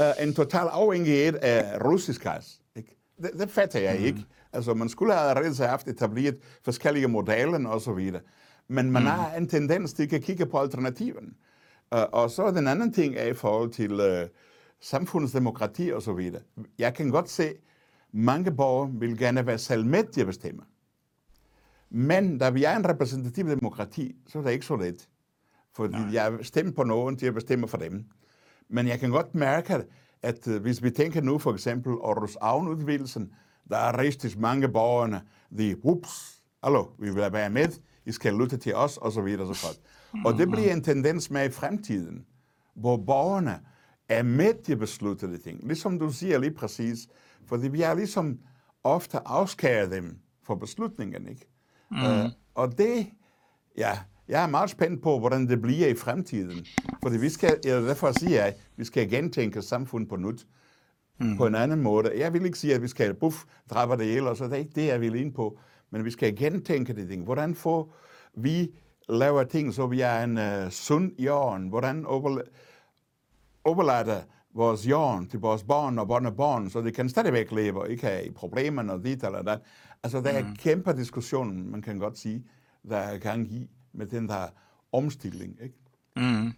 uh, 0.00 0.22
en 0.22 0.34
total 0.34 0.66
afhængighed 0.66 1.34
af 1.42 1.84
russisk 1.84 2.22
gas? 2.22 2.60
Ikke? 2.76 2.96
Det, 3.22 3.30
det 3.38 3.50
fatter 3.50 3.80
jeg 3.80 3.98
ikke. 3.98 4.24
Altså, 4.52 4.74
man 4.74 4.88
skulle 4.88 5.14
have 5.14 5.28
allerede 5.30 5.68
haft 5.68 5.88
etableret 5.88 6.36
forskellige 6.64 7.08
modeller 7.08 7.68
og 7.68 7.80
så 7.80 7.92
videre. 7.92 8.20
Men 8.68 8.90
man 8.90 9.02
mm. 9.02 9.08
har 9.08 9.34
en 9.34 9.48
tendens 9.48 9.92
til 9.92 10.14
at 10.14 10.22
kigge 10.22 10.46
på 10.46 10.58
alternativen. 10.58 11.34
Uh, 11.94 12.02
og 12.12 12.30
så 12.30 12.50
den 12.50 12.68
anden 12.68 12.92
ting 12.92 13.14
er 13.16 13.26
i 13.26 13.34
forhold 13.34 13.70
til 13.70 13.92
uh, 14.00 14.28
samfundsdemokrati 14.80 15.92
og 15.92 16.02
så 16.02 16.12
videre. 16.12 16.42
Jeg 16.78 16.94
kan 16.94 17.10
godt 17.10 17.30
se, 17.30 17.52
mange 18.12 18.50
borgere 18.52 18.90
vil 18.92 19.18
gerne 19.18 19.46
være 19.46 19.58
selv 19.58 19.86
med 19.86 20.04
til 20.12 20.20
at 20.20 20.26
bestemme. 20.26 20.62
Men 21.90 22.38
da 22.38 22.50
vi 22.50 22.64
er 22.64 22.76
en 22.76 22.88
repræsentativ 22.88 23.48
demokrati, 23.48 24.16
så 24.26 24.38
er 24.38 24.42
det 24.42 24.52
ikke 24.52 24.66
så 24.66 24.76
let. 24.76 25.08
Fordi 25.72 25.98
Nej. 25.98 26.12
jeg 26.12 26.32
stemmer 26.42 26.72
på 26.72 26.84
nogen 26.84 27.16
til 27.16 27.26
at 27.26 27.34
bestemme 27.34 27.68
for 27.68 27.78
dem. 27.78 28.04
Men 28.68 28.88
jeg 28.88 29.00
kan 29.00 29.10
godt 29.10 29.34
mærke, 29.34 29.84
at 30.22 30.46
uh, 30.46 30.56
hvis 30.56 30.82
vi 30.82 30.90
tænker 30.90 31.20
nu 31.20 31.38
for 31.38 31.52
eksempel 31.52 31.92
Aarhus 32.04 32.36
Avn-udvidelsen, 32.40 33.32
der 33.70 33.76
er 33.76 33.98
rigtig 33.98 34.40
mange 34.40 34.68
borgerne, 34.68 35.22
de, 35.58 35.76
ups, 35.82 36.42
hallo, 36.62 36.86
vi 36.98 37.10
vil 37.10 37.32
være 37.32 37.50
med, 37.50 37.68
I 38.06 38.12
skal 38.12 38.34
lytte 38.34 38.56
til 38.56 38.74
os, 38.74 38.96
og 38.96 39.12
så 39.12 39.20
videre 39.22 39.48
og 39.48 39.56
så 39.56 39.66
fort. 39.66 39.78
Og 40.24 40.38
det 40.38 40.48
bliver 40.50 40.72
en 40.72 40.82
tendens 40.82 41.30
med 41.30 41.48
i 41.48 41.52
fremtiden, 41.52 42.26
hvor 42.74 42.96
borgerne 42.96 43.60
er 44.08 44.22
med 44.22 44.62
til 44.64 44.72
at 44.72 44.78
beslutte 44.78 45.32
de 45.32 45.38
ting. 45.38 45.66
Ligesom 45.66 45.98
du 45.98 46.12
siger 46.12 46.38
lige 46.38 46.54
præcis, 46.54 47.08
fordi 47.48 47.68
vi 47.68 47.82
er 47.82 47.94
ligesom 47.94 48.38
ofte 48.84 49.18
afskæret 49.28 49.90
dem 49.90 50.18
for 50.42 50.54
beslutningen, 50.54 51.28
ikke? 51.28 51.48
Mm. 51.90 51.96
Uh, 51.98 52.30
og 52.54 52.78
det, 52.78 53.06
ja, 53.76 53.98
jeg 54.28 54.42
er 54.42 54.46
meget 54.46 54.70
spændt 54.70 55.02
på, 55.02 55.18
hvordan 55.18 55.48
det 55.48 55.62
bliver 55.62 55.88
i 55.88 55.94
fremtiden. 55.94 56.66
Fordi 57.02 57.18
vi 57.18 57.28
skal, 57.28 57.60
eller 57.64 57.80
derfor 57.80 58.12
siger 58.12 58.44
jeg, 58.44 58.54
vi 58.76 58.84
skal 58.84 59.10
gentænke 59.10 59.62
samfundet 59.62 60.08
på 60.08 60.16
nyt. 60.16 60.46
Mm. 61.20 61.36
På 61.36 61.46
en 61.46 61.54
anden 61.54 61.82
måde. 61.82 62.12
Jeg 62.18 62.32
vil 62.32 62.44
ikke 62.44 62.58
sige, 62.58 62.74
at 62.74 62.82
vi 62.82 62.88
skal 62.88 63.14
buff, 63.14 63.44
dræbe 63.70 63.96
det 63.96 64.06
hele, 64.06 64.30
og 64.30 64.36
så 64.36 64.44
det 64.44 64.52
er 64.52 64.56
ikke 64.56 64.72
det, 64.74 64.86
jeg 64.86 65.00
vil 65.00 65.14
ind 65.14 65.34
på. 65.34 65.58
Men 65.90 66.04
vi 66.04 66.10
skal 66.10 66.36
gentænke 66.36 66.92
de 66.92 67.08
ting. 67.08 67.24
Hvordan 67.24 67.54
får 67.54 67.94
vi 68.34 68.68
laver 69.08 69.44
ting, 69.44 69.74
så 69.74 69.86
vi 69.86 70.00
er 70.00 70.24
en 70.24 70.38
uh, 70.38 70.70
sund 70.70 71.12
jorden? 71.18 71.68
Hvordan 71.68 72.06
overlader 73.64 74.22
vores 74.54 74.86
jorden 74.86 75.28
til 75.28 75.40
vores 75.40 75.62
børn 75.62 75.98
og 75.98 76.08
børnebørn, 76.08 76.70
så 76.70 76.80
de 76.80 76.92
kan 76.92 77.08
stadigvæk 77.08 77.52
leve 77.52 77.80
og 77.80 77.90
ikke 77.90 78.06
have 78.06 78.32
problemer 78.32 78.92
og 78.92 79.04
dit 79.04 79.24
eller 79.24 79.42
dat. 79.42 79.60
Altså, 80.02 80.20
der 80.20 80.30
er 80.30 80.44
mm. 80.44 80.56
kæmpe 80.56 80.96
diskussion, 80.96 81.70
man 81.70 81.82
kan 81.82 81.98
godt 81.98 82.18
sige, 82.18 82.44
der 82.88 82.96
er 82.96 83.18
gang 83.18 83.52
i 83.52 83.70
med 83.92 84.06
den 84.06 84.28
der 84.28 84.48
omstilling, 84.92 85.58
ikke? 85.62 85.76
Mm. 86.16 86.52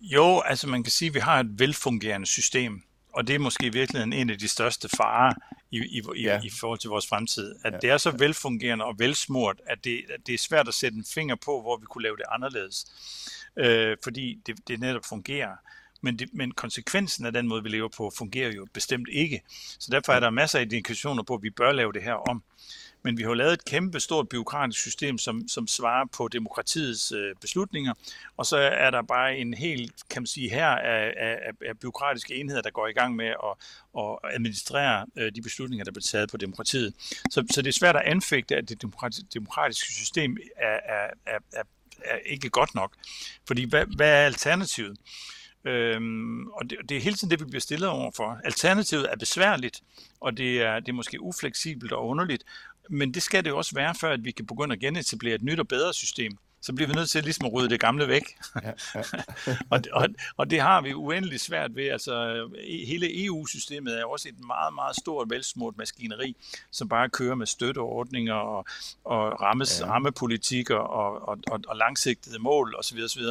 Jo, 0.00 0.40
altså 0.40 0.68
man 0.68 0.82
kan 0.82 0.90
sige, 0.90 1.08
at 1.08 1.14
vi 1.14 1.20
har 1.20 1.40
et 1.40 1.58
velfungerende 1.58 2.26
system, 2.26 2.82
og 3.12 3.26
det 3.26 3.34
er 3.34 3.38
måske 3.38 3.66
i 3.66 3.70
virkeligheden 3.70 4.12
en 4.12 4.30
af 4.30 4.38
de 4.38 4.48
største 4.48 4.88
farer 4.96 5.34
i, 5.70 5.78
i, 5.78 6.02
i, 6.16 6.22
ja. 6.22 6.40
i 6.44 6.50
forhold 6.60 6.78
til 6.78 6.90
vores 6.90 7.06
fremtid. 7.06 7.54
At 7.64 7.72
ja. 7.72 7.78
det 7.78 7.90
er 7.90 7.96
så 7.96 8.10
velfungerende 8.10 8.84
og 8.84 8.98
velsmurt, 8.98 9.60
at 9.66 9.84
det, 9.84 10.02
at 10.14 10.26
det 10.26 10.34
er 10.34 10.38
svært 10.38 10.68
at 10.68 10.74
sætte 10.74 10.96
en 10.98 11.04
finger 11.14 11.36
på, 11.44 11.60
hvor 11.60 11.76
vi 11.76 11.84
kunne 11.84 12.02
lave 12.02 12.16
det 12.16 12.24
anderledes. 12.28 12.86
Øh, 13.56 13.96
fordi 14.04 14.40
det, 14.46 14.68
det 14.68 14.80
netop 14.80 15.04
fungerer. 15.04 15.56
Men, 16.00 16.18
det, 16.18 16.28
men 16.32 16.52
konsekvensen 16.52 17.26
af 17.26 17.32
den 17.32 17.48
måde, 17.48 17.62
vi 17.62 17.68
lever 17.68 17.88
på, 17.88 18.12
fungerer 18.18 18.52
jo 18.52 18.66
bestemt 18.72 19.08
ikke. 19.12 19.42
Så 19.78 19.88
derfor 19.90 20.12
er 20.12 20.20
der 20.20 20.30
masser 20.30 20.58
af 20.58 20.62
indikationer 20.62 21.22
på, 21.22 21.34
at 21.34 21.42
vi 21.42 21.50
bør 21.50 21.72
lave 21.72 21.92
det 21.92 22.02
her 22.02 22.14
om. 22.14 22.42
Men 23.02 23.18
vi 23.18 23.22
har 23.22 23.30
jo 23.30 23.34
lavet 23.34 23.52
et 23.52 23.64
kæmpe 23.64 24.00
stort 24.00 24.28
byråkratisk 24.28 24.80
system, 24.80 25.18
som, 25.18 25.48
som 25.48 25.66
svarer 25.66 26.04
på 26.16 26.28
demokratiets 26.28 27.12
øh, 27.12 27.34
beslutninger, 27.40 27.94
og 28.36 28.46
så 28.46 28.56
er 28.56 28.90
der 28.90 29.02
bare 29.02 29.36
en 29.36 29.54
helt, 29.54 29.92
kan 30.10 30.22
man 30.22 30.26
sige, 30.26 30.50
her 30.50 30.66
af, 30.66 31.14
af, 31.16 31.52
af 31.68 31.78
byråkratiske 31.78 32.34
enheder, 32.34 32.62
der 32.62 32.70
går 32.70 32.86
i 32.86 32.92
gang 32.92 33.16
med 33.16 33.26
at, 33.26 33.54
at 33.98 34.34
administrere 34.34 35.06
øh, 35.16 35.32
de 35.34 35.42
beslutninger, 35.42 35.84
der 35.84 35.92
bliver 35.92 36.02
taget 36.02 36.30
på 36.30 36.36
demokratiet. 36.36 36.94
Så, 37.30 37.46
så 37.50 37.62
det 37.62 37.68
er 37.68 37.72
svært 37.72 37.96
at 37.96 38.02
anfægte, 38.02 38.56
at 38.56 38.68
det 38.68 38.82
demokratiske 39.34 39.92
system 39.92 40.36
er, 40.56 40.78
er, 40.84 41.10
er, 41.26 41.38
er, 41.52 41.62
er 42.04 42.16
ikke 42.26 42.50
godt 42.50 42.74
nok. 42.74 42.96
Fordi 43.46 43.64
hvad, 43.64 43.86
hvad 43.96 44.08
er 44.08 44.26
alternativet? 44.26 44.98
Øhm, 45.64 46.46
og 46.46 46.70
det, 46.70 46.78
det 46.88 46.96
er 46.96 47.00
hele 47.00 47.16
tiden 47.16 47.30
det, 47.30 47.40
vi 47.40 47.44
bliver 47.44 47.60
stillet 47.60 47.88
overfor. 47.88 48.38
Alternativet 48.44 49.06
er 49.12 49.16
besværligt, 49.16 49.80
og 50.20 50.36
det 50.36 50.62
er, 50.62 50.80
det 50.80 50.88
er 50.88 50.92
måske 50.92 51.22
ufleksibelt 51.22 51.92
og 51.92 52.06
underligt, 52.06 52.44
men 52.90 53.14
det 53.14 53.22
skal 53.22 53.44
det 53.44 53.50
jo 53.50 53.56
også 53.56 53.74
være, 53.74 53.94
før 53.94 54.12
at 54.12 54.24
vi 54.24 54.30
kan 54.30 54.46
begynde 54.46 54.72
at 54.72 54.80
genetablere 54.80 55.34
et 55.34 55.42
nyt 55.42 55.60
og 55.60 55.68
bedre 55.68 55.94
system. 55.94 56.38
Så 56.62 56.72
bliver 56.72 56.88
vi 56.88 56.94
nødt 56.94 57.10
til 57.10 57.24
ligesom 57.24 57.46
at 57.46 57.52
rydde 57.52 57.70
det 57.70 57.80
gamle 57.80 58.08
væk. 58.08 58.22
Ja, 58.62 58.72
ja. 58.94 59.02
og, 59.70 59.80
og, 59.92 60.08
og 60.36 60.50
det 60.50 60.60
har 60.60 60.80
vi 60.80 60.94
uendeligt 60.94 61.42
svært 61.42 61.76
ved. 61.76 61.88
Altså, 61.88 62.48
hele 62.86 63.24
EU-systemet 63.24 64.00
er 64.00 64.04
også 64.04 64.28
et 64.28 64.44
meget, 64.46 64.74
meget 64.74 64.96
stort, 64.96 65.30
velsmurt 65.30 65.76
maskineri, 65.76 66.36
som 66.70 66.88
bare 66.88 67.08
kører 67.08 67.34
med 67.34 67.46
støtteordninger 67.46 68.34
og, 68.34 68.64
og 69.04 69.40
rammes, 69.40 69.80
ja. 69.80 69.86
rammepolitikker 69.86 70.76
og, 70.76 71.28
og, 71.28 71.38
og, 71.50 71.60
og 71.68 71.76
langsigtede 71.76 72.38
mål 72.38 72.74
osv. 72.78 72.98
osv. 73.04 73.22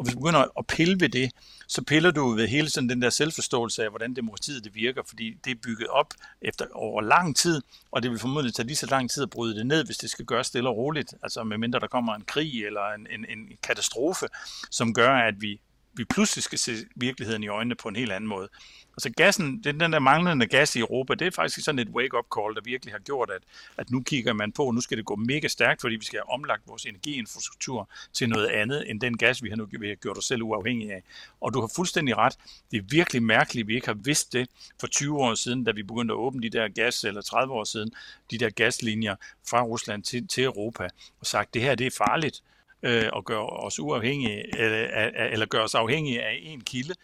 Og 0.00 0.04
hvis 0.04 0.14
du 0.14 0.20
begynder 0.20 0.58
at 0.58 0.66
pille 0.66 1.00
ved 1.00 1.08
det, 1.08 1.30
så 1.68 1.82
piller 1.84 2.10
du 2.10 2.28
ved 2.28 2.48
hele 2.48 2.70
sådan 2.70 2.88
den 2.88 3.02
der 3.02 3.10
selvforståelse 3.10 3.84
af, 3.84 3.90
hvordan 3.90 4.16
demokratiet 4.16 4.64
det 4.64 4.74
virker, 4.74 5.02
fordi 5.06 5.36
det 5.44 5.50
er 5.50 5.54
bygget 5.62 5.88
op 5.88 6.14
efter 6.42 6.66
over 6.72 7.02
lang 7.02 7.36
tid, 7.36 7.62
og 7.90 8.02
det 8.02 8.10
vil 8.10 8.18
formodentlig 8.18 8.54
tage 8.54 8.66
lige 8.66 8.76
så 8.76 8.86
lang 8.86 9.10
tid 9.10 9.22
at 9.22 9.30
bryde 9.30 9.54
det 9.54 9.66
ned, 9.66 9.84
hvis 9.84 9.96
det 9.96 10.10
skal 10.10 10.24
gøres 10.24 10.46
stille 10.46 10.68
og 10.68 10.76
roligt, 10.76 11.14
altså 11.22 11.44
medmindre 11.44 11.80
der 11.80 11.86
kommer 11.86 12.14
en 12.14 12.24
krig 12.26 12.66
eller 12.66 12.94
en, 12.94 13.06
en, 13.10 13.26
en 13.28 13.48
katastrofe, 13.62 14.26
som 14.70 14.94
gør, 14.94 15.10
at 15.10 15.34
vi 15.40 15.60
vi 15.92 16.04
pludselig 16.04 16.42
skal 16.42 16.58
se 16.58 16.72
virkeligheden 16.96 17.42
i 17.42 17.48
øjnene 17.48 17.74
på 17.74 17.88
en 17.88 17.96
helt 17.96 18.12
anden 18.12 18.28
måde. 18.28 18.48
Altså 18.92 19.10
gassen, 19.10 19.64
den, 19.64 19.80
den 19.80 19.92
der 19.92 19.98
manglende 19.98 20.46
gas 20.46 20.76
i 20.76 20.78
Europa, 20.78 21.14
det 21.14 21.26
er 21.26 21.30
faktisk 21.30 21.64
sådan 21.64 21.78
et 21.78 21.88
wake-up 21.88 22.24
call, 22.36 22.54
der 22.54 22.60
virkelig 22.64 22.94
har 22.94 22.98
gjort, 22.98 23.30
at, 23.30 23.42
at 23.76 23.90
nu 23.90 24.02
kigger 24.02 24.32
man 24.32 24.52
på, 24.52 24.70
nu 24.70 24.80
skal 24.80 24.96
det 24.98 25.04
gå 25.04 25.16
mega 25.16 25.48
stærkt, 25.48 25.80
fordi 25.80 25.96
vi 25.96 26.04
skal 26.04 26.18
have 26.18 26.32
omlagt 26.32 26.62
vores 26.66 26.84
energiinfrastruktur 26.84 27.90
til 28.12 28.28
noget 28.28 28.46
andet, 28.46 28.90
end 28.90 29.00
den 29.00 29.16
gas, 29.16 29.42
vi 29.42 29.48
har 29.48 29.56
nu 29.56 29.66
vi 29.80 29.88
har 29.88 29.94
gjort 29.94 30.18
os 30.18 30.24
selv 30.24 30.42
uafhængige 30.42 30.92
af. 30.92 31.02
Og 31.40 31.54
du 31.54 31.60
har 31.60 31.70
fuldstændig 31.76 32.16
ret. 32.16 32.38
Det 32.70 32.76
er 32.76 32.82
virkelig 32.90 33.22
mærkeligt, 33.22 33.64
at 33.64 33.68
vi 33.68 33.74
ikke 33.74 33.86
har 33.86 33.98
vidst 34.04 34.32
det 34.32 34.48
for 34.80 34.86
20 34.86 35.18
år 35.18 35.34
siden, 35.34 35.64
da 35.64 35.70
vi 35.70 35.82
begyndte 35.82 36.12
at 36.12 36.18
åbne 36.18 36.42
de 36.42 36.50
der 36.50 36.68
gas, 36.68 37.04
eller 37.04 37.22
30 37.22 37.54
år 37.54 37.64
siden, 37.64 37.90
de 38.30 38.38
der 38.38 38.50
gaslinjer 38.50 39.16
fra 39.48 39.62
Rusland 39.62 40.02
til, 40.02 40.28
til 40.28 40.44
Europa, 40.44 40.88
og 41.20 41.26
sagt, 41.26 41.54
det 41.54 41.62
her 41.62 41.74
det 41.74 41.86
er 41.86 41.90
farligt 41.98 42.42
øh, 42.82 43.04
og 43.12 43.24
gøre 43.24 43.46
os 43.46 43.80
uafhængige, 43.80 44.58
eller, 44.58 45.10
eller 45.32 45.46
gøre 45.46 45.62
os 45.62 45.74
afhængige 45.74 46.22
af 46.22 46.40
en 46.42 46.60
kilde 46.60 46.94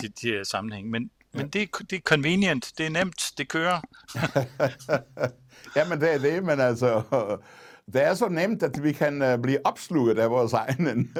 til, 0.00 0.12
til 0.12 0.40
sammenhæng. 0.44 0.90
Men, 0.90 1.10
ja. 1.34 1.38
men 1.38 1.48
det, 1.48 1.68
det 1.90 1.96
er 1.96 2.00
convenient, 2.00 2.72
det 2.78 2.86
er 2.86 2.90
nemt, 2.90 3.32
det 3.38 3.48
kører. 3.48 3.80
Jamen 5.76 6.00
det 6.00 6.14
er 6.14 6.18
det, 6.18 6.44
men 6.44 6.60
altså, 6.60 7.02
det 7.92 8.02
er 8.02 8.14
så 8.14 8.28
nemt, 8.28 8.62
at 8.62 8.82
vi 8.82 8.92
kan 8.92 9.22
uh, 9.22 9.42
blive 9.42 9.66
opslugt 9.66 10.18
af 10.18 10.30
vores 10.30 10.52
egen 10.52 11.16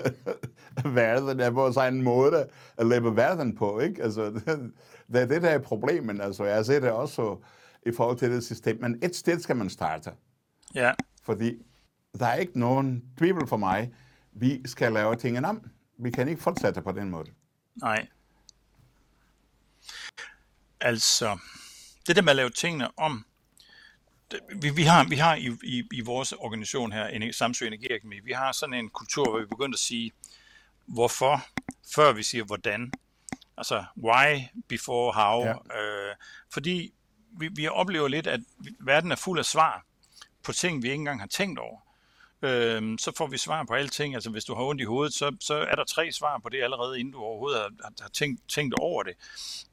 verden, 0.85 1.41
af 1.41 1.55
vores 1.55 1.77
egen 1.77 2.03
måde 2.03 2.49
at 2.77 2.87
leve 2.87 3.17
verden 3.17 3.57
på, 3.57 3.81
ikke? 3.81 4.03
Altså, 4.03 4.25
det, 4.25 4.45
det 5.13 5.23
er 5.23 5.27
det, 5.27 5.43
der 5.43 5.49
er 5.49 5.59
problemet, 5.59 6.21
altså, 6.21 6.45
jeg 6.45 6.67
ser 6.67 6.81
det 6.81 6.91
også 6.91 7.37
i 7.87 7.93
forhold 7.93 8.19
til 8.19 8.31
det 8.31 8.45
system, 8.45 8.79
men 8.81 8.99
et 9.03 9.17
sted 9.17 9.41
skal 9.41 9.57
man 9.57 9.71
starte. 9.71 10.11
Ja. 10.75 10.93
Fordi 11.25 11.63
der 12.17 12.27
er 12.27 12.35
ikke 12.35 12.61
nogen 12.61 13.05
tvivl 13.19 13.49
for 13.49 13.57
mig. 13.57 13.93
Vi 14.33 14.69
skal 14.69 14.93
lave 14.93 15.17
tingene 15.17 15.49
om. 15.49 15.71
Vi 15.99 16.11
kan 16.11 16.29
ikke 16.29 16.43
fortsætte 16.43 16.83
på 16.83 16.93
den 16.93 17.11
måde. 17.11 17.31
Nej. 17.77 18.07
Altså, 20.81 21.39
det 22.07 22.17
der 22.17 22.23
med 22.23 22.31
at 22.31 22.37
lave 22.37 22.51
tingene 22.51 22.99
om, 22.99 23.27
det, 24.31 24.41
vi, 24.63 24.71
vi 24.71 24.83
har, 24.83 25.05
vi 25.05 25.17
har 25.17 25.35
i, 25.35 25.57
i, 25.63 25.89
i 25.93 26.01
vores 26.01 26.33
organisation 26.33 26.93
her, 26.93 27.33
Samsø 27.33 27.67
Energiakademi, 27.67 28.21
vi 28.21 28.33
har 28.33 28.53
sådan 28.53 28.75
en 28.75 28.89
kultur, 28.89 29.31
hvor 29.31 29.41
vi 29.41 29.47
begynder 29.47 29.75
at 29.75 29.79
sige, 29.79 30.13
hvorfor, 30.87 31.47
før 31.95 32.13
vi 32.13 32.23
siger 32.23 32.45
hvordan. 32.45 32.93
Altså, 33.57 33.85
why 34.05 34.41
before 34.69 35.13
how. 35.13 35.45
Ja. 35.45 35.53
Øh, 35.53 36.17
fordi 36.53 36.95
vi, 37.31 37.49
vi 37.49 37.69
oplever 37.69 38.09
lidt, 38.09 38.27
at 38.27 38.41
verden 38.81 39.13
er 39.13 39.17
fuld 39.17 39.39
af 39.39 39.45
svar 39.45 39.85
på 40.43 40.53
ting, 40.53 40.83
vi 40.83 40.89
ikke 40.89 41.01
engang 41.01 41.21
har 41.21 41.27
tænkt 41.27 41.59
over 41.59 41.86
øh, 42.43 42.99
så 42.99 43.13
får 43.17 43.27
vi 43.27 43.39
svar 43.39 43.65
på 43.65 43.75
alting. 43.75 44.15
Altså 44.15 44.31
hvis 44.31 44.45
du 44.45 44.55
har 44.55 44.65
ondt 44.65 44.81
i 44.81 44.85
hovedet, 44.85 45.15
så, 45.15 45.37
så 45.41 45.55
er 45.55 45.75
der 45.75 45.85
tre 45.85 46.13
svar 46.13 46.39
på 46.39 46.49
det 46.49 46.63
allerede, 46.63 47.01
inden 47.01 47.13
du 47.13 47.19
overhovedet 47.19 47.61
har, 47.61 47.93
har 48.01 48.09
tænkt, 48.09 48.41
tænkt 48.49 48.75
over 48.79 49.03
det. 49.03 49.15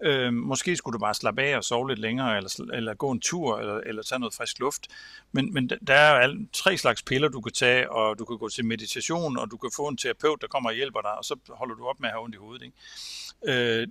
Øh, 0.03 0.33
måske 0.33 0.75
skulle 0.75 0.93
du 0.93 0.99
bare 0.99 1.13
slappe 1.13 1.41
af 1.41 1.57
og 1.57 1.63
sove 1.63 1.89
lidt 1.89 1.99
længere, 1.99 2.37
eller, 2.37 2.69
eller 2.73 2.93
gå 2.93 3.11
en 3.11 3.19
tur, 3.19 3.59
eller, 3.59 3.77
eller 3.77 4.03
tage 4.03 4.19
noget 4.19 4.33
frisk 4.33 4.59
luft. 4.59 4.87
Men, 5.31 5.53
men 5.53 5.69
der 5.87 5.93
er 5.93 6.13
alle, 6.13 6.47
tre 6.53 6.77
slags 6.77 7.03
piller, 7.03 7.27
du 7.27 7.41
kan 7.41 7.53
tage, 7.53 7.91
og 7.91 8.19
du 8.19 8.25
kan 8.25 8.37
gå 8.37 8.49
til 8.49 8.65
meditation, 8.65 9.37
og 9.37 9.51
du 9.51 9.57
kan 9.57 9.71
få 9.75 9.87
en 9.87 9.97
terapeut, 9.97 10.41
der 10.41 10.47
kommer 10.47 10.69
og 10.69 10.75
hjælper 10.75 11.01
dig, 11.01 11.17
og 11.17 11.25
så 11.25 11.35
holder 11.49 11.75
du 11.75 11.87
op 11.87 11.99
med 11.99 12.09
at 12.09 12.13
have 12.13 12.23
ondt 12.23 12.35
i 12.35 12.37
hovedet. 12.37 12.63
Ikke? 12.63 13.81
Øh, 13.81 13.87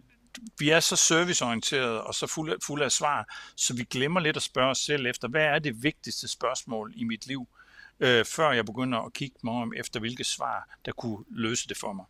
vi 0.59 0.71
er 0.71 0.81
så 0.81 0.97
serviceorienterede 0.97 2.05
og 2.05 2.15
så 2.15 2.27
fulde, 2.27 2.57
fulde 2.67 2.85
af 2.85 2.93
svar, 2.93 3.35
så 3.57 3.75
vi 3.75 3.85
glemmer 3.85 4.21
lidt 4.21 4.37
at 4.37 4.43
spørge 4.43 4.71
os 4.71 4.79
selv 4.79 5.07
efter, 5.07 5.29
hvad 5.29 5.45
er 5.45 5.59
det 5.59 5.83
vigtigste 5.83 6.29
spørgsmål 6.29 6.93
i 6.97 7.05
mit 7.05 7.27
liv? 7.27 7.49
øh, 7.51 7.62
Øh, 8.03 8.25
før 8.25 8.53
jeg 8.53 8.67
begynder 8.67 8.99
at 8.99 9.13
kigge 9.13 9.37
mig 9.43 9.55
om 9.55 9.73
efter, 9.77 10.01
hvilke 10.01 10.25
svar, 10.25 10.69
der 10.85 10.93
kunne 10.93 11.25
løse 11.31 11.69
det 11.69 11.77
for 11.77 11.93
mig. 11.93 12.05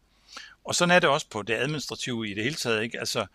Og 0.64 0.74
sådan 0.74 0.94
er 0.94 0.98
det 1.00 1.08
også 1.10 1.26
på 1.30 1.42
det 1.42 1.54
administrative 1.54 2.28
i 2.28 2.34
det 2.34 2.42
hele 2.42 2.56
taget. 2.56 2.82
Ikke? 2.82 2.98
Altså, 2.98 3.26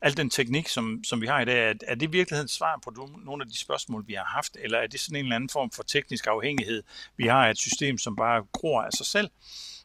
al 0.00 0.16
den 0.16 0.30
teknik, 0.30 0.68
som, 0.68 1.04
som 1.04 1.20
vi 1.20 1.26
har 1.26 1.40
i 1.40 1.44
dag, 1.44 1.70
er, 1.70 1.74
er 1.86 1.94
det 1.94 2.12
virkeligheden 2.12 2.48
svar 2.48 2.80
på 2.84 3.08
nogle 3.24 3.42
af 3.42 3.48
de 3.48 3.58
spørgsmål, 3.58 4.04
vi 4.06 4.14
har 4.14 4.24
haft, 4.24 4.56
eller 4.60 4.78
er 4.78 4.86
det 4.86 5.00
sådan 5.00 5.16
en 5.16 5.24
eller 5.24 5.36
anden 5.36 5.50
form 5.50 5.70
for 5.70 5.82
teknisk 5.82 6.26
afhængighed, 6.26 6.82
vi 7.16 7.26
har 7.26 7.46
af 7.46 7.50
et 7.50 7.58
system, 7.58 7.98
som 7.98 8.16
bare 8.16 8.44
gror 8.52 8.82
af 8.82 8.92
sig 8.92 9.06
selv, 9.06 9.30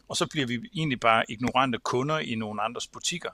og 0.07 0.17
så 0.17 0.27
bliver 0.27 0.47
vi 0.47 0.59
egentlig 0.73 0.99
bare 0.99 1.23
ignorante 1.29 1.77
kunder 1.77 2.19
i 2.19 2.35
nogle 2.35 2.61
andres 2.61 2.87
butikker. 2.87 3.29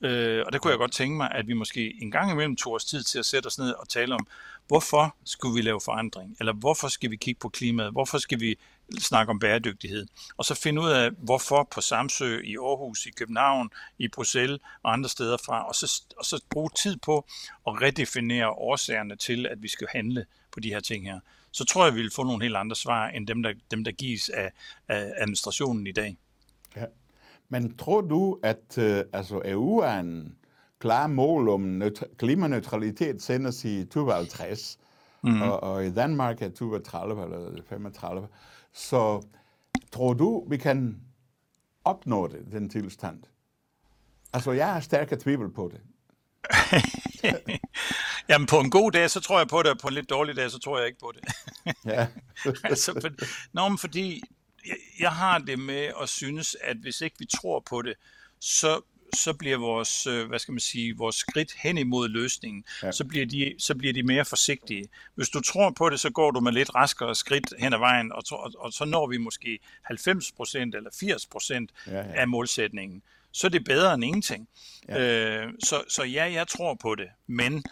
Øh, 0.00 0.42
og 0.46 0.52
der 0.52 0.58
kunne 0.58 0.70
jeg 0.70 0.78
godt 0.78 0.92
tænke 0.92 1.16
mig, 1.16 1.30
at 1.30 1.48
vi 1.48 1.52
måske 1.52 2.02
en 2.02 2.10
gang 2.10 2.32
imellem 2.32 2.56
tog 2.56 2.74
os 2.74 2.84
tid 2.84 3.02
til 3.02 3.18
at 3.18 3.26
sætte 3.26 3.46
os 3.46 3.58
ned 3.58 3.72
og 3.72 3.88
tale 3.88 4.14
om, 4.14 4.26
hvorfor 4.68 5.16
skulle 5.24 5.54
vi 5.54 5.60
lave 5.60 5.80
forandring? 5.84 6.36
Eller 6.40 6.52
hvorfor 6.52 6.88
skal 6.88 7.10
vi 7.10 7.16
kigge 7.16 7.38
på 7.38 7.48
klimaet? 7.48 7.92
Hvorfor 7.92 8.18
skal 8.18 8.40
vi 8.40 8.58
snakke 8.98 9.30
om 9.30 9.38
bæredygtighed? 9.38 10.06
Og 10.36 10.44
så 10.44 10.54
finde 10.54 10.82
ud 10.82 10.90
af, 10.90 11.10
hvorfor 11.10 11.68
på 11.70 11.80
Samsø, 11.80 12.40
i 12.44 12.56
Aarhus, 12.56 13.06
i 13.06 13.10
København, 13.10 13.70
i 13.98 14.08
Bruxelles 14.08 14.60
og 14.82 14.92
andre 14.92 15.08
steder 15.08 15.36
fra, 15.36 15.68
og 15.68 15.74
så, 15.74 16.02
og 16.18 16.24
så 16.24 16.44
bruge 16.50 16.70
tid 16.76 16.96
på 16.96 17.26
at 17.66 17.82
redefinere 17.82 18.50
årsagerne 18.50 19.16
til, 19.16 19.46
at 19.46 19.62
vi 19.62 19.68
skal 19.68 19.86
handle 19.92 20.26
på 20.52 20.60
de 20.60 20.68
her 20.68 20.80
ting 20.80 21.04
her. 21.04 21.20
Så 21.50 21.64
tror 21.64 21.84
jeg, 21.84 21.94
vi 21.94 22.00
vil 22.02 22.10
få 22.14 22.22
nogle 22.22 22.42
helt 22.42 22.56
andre 22.56 22.76
svar, 22.76 23.08
end 23.08 23.26
dem, 23.26 23.42
der, 23.42 23.52
dem, 23.70 23.84
der 23.84 23.92
gives 23.92 24.28
af, 24.28 24.52
af 24.88 25.12
administrationen 25.16 25.86
i 25.86 25.92
dag. 25.92 26.16
Ja. 26.76 26.84
Men 27.48 27.76
tror 27.76 28.00
du, 28.00 28.38
at 28.42 28.78
uh, 28.78 29.00
altså 29.12 29.42
EU 29.44 29.78
er 29.78 29.98
en 30.00 30.34
klar 30.78 31.06
mål 31.06 31.48
om 31.48 31.82
klimaneutralitet 32.18 33.22
senest 33.22 33.64
i 33.64 33.84
2050, 33.84 34.78
mm. 35.22 35.42
og, 35.42 35.62
og 35.62 35.86
i 35.86 35.90
Danmark 35.90 36.42
er 36.42 36.48
2030 36.48 37.24
eller 37.24 37.62
35. 37.68 38.28
Så 38.72 39.22
tror 39.92 40.12
du, 40.12 40.46
vi 40.48 40.56
kan 40.56 41.00
opnå 41.84 42.26
det, 42.26 42.46
den 42.52 42.68
tilstand? 42.68 43.22
Altså, 44.32 44.52
jeg 44.52 44.72
har 44.72 44.80
stærke 44.80 45.16
tvivl 45.16 45.52
på 45.52 45.70
det. 45.72 45.80
Jamen, 48.28 48.46
på 48.46 48.60
en 48.60 48.70
god 48.70 48.92
dag, 48.92 49.10
så 49.10 49.20
tror 49.20 49.38
jeg 49.38 49.48
på 49.48 49.62
det, 49.62 49.70
og 49.70 49.78
på 49.78 49.88
en 49.88 49.94
lidt 49.94 50.10
dårlig 50.10 50.36
dag, 50.36 50.50
så 50.50 50.58
tror 50.58 50.78
jeg 50.78 50.86
ikke 50.86 50.98
på 50.98 51.12
det. 51.14 51.34
ja. 51.84 52.06
altså, 52.70 52.92
for, 53.00 53.10
men 53.68 53.78
fordi 53.78 54.22
jeg, 55.00 55.10
har 55.10 55.38
det 55.38 55.58
med 55.58 55.92
at 56.02 56.08
synes, 56.08 56.56
at 56.60 56.76
hvis 56.76 57.00
ikke 57.00 57.16
vi 57.18 57.26
tror 57.26 57.60
på 57.60 57.82
det, 57.82 57.94
så, 58.40 58.80
så 59.14 59.32
bliver 59.32 59.56
vores, 59.56 60.06
øh, 60.06 60.28
hvad 60.28 60.38
skal 60.38 60.52
man 60.52 60.60
sige, 60.60 60.96
vores 60.96 61.16
skridt 61.16 61.52
hen 61.56 61.78
imod 61.78 62.08
løsningen, 62.08 62.64
ja. 62.82 62.92
så, 62.92 63.04
bliver 63.04 63.26
de, 63.26 63.54
så 63.58 63.74
bliver 63.74 63.92
de 63.92 64.02
mere 64.02 64.24
forsigtige. 64.24 64.88
Hvis 65.14 65.28
du 65.28 65.40
tror 65.40 65.70
på 65.70 65.90
det, 65.90 66.00
så 66.00 66.10
går 66.10 66.30
du 66.30 66.40
med 66.40 66.52
lidt 66.52 66.74
raskere 66.74 67.14
skridt 67.14 67.54
hen 67.58 67.72
ad 67.72 67.78
vejen, 67.78 68.12
og, 68.12 68.22
og, 68.30 68.52
og 68.58 68.72
så 68.72 68.84
når 68.84 69.06
vi 69.06 69.16
måske 69.16 69.58
90% 69.92 69.96
eller 70.56 71.66
80% 71.86 71.90
ja, 71.92 71.96
ja. 71.96 72.20
af 72.20 72.28
målsætningen. 72.28 73.02
Så 73.32 73.46
er 73.46 73.50
det 73.50 73.64
bedre 73.64 73.94
end 73.94 74.04
ingenting. 74.04 74.48
Ja. 74.88 75.44
Øh, 75.44 75.52
så, 75.64 75.84
så 75.88 76.02
ja, 76.02 76.32
jeg 76.32 76.48
tror 76.48 76.74
på 76.74 76.94
det, 76.94 77.08
men 77.26 77.64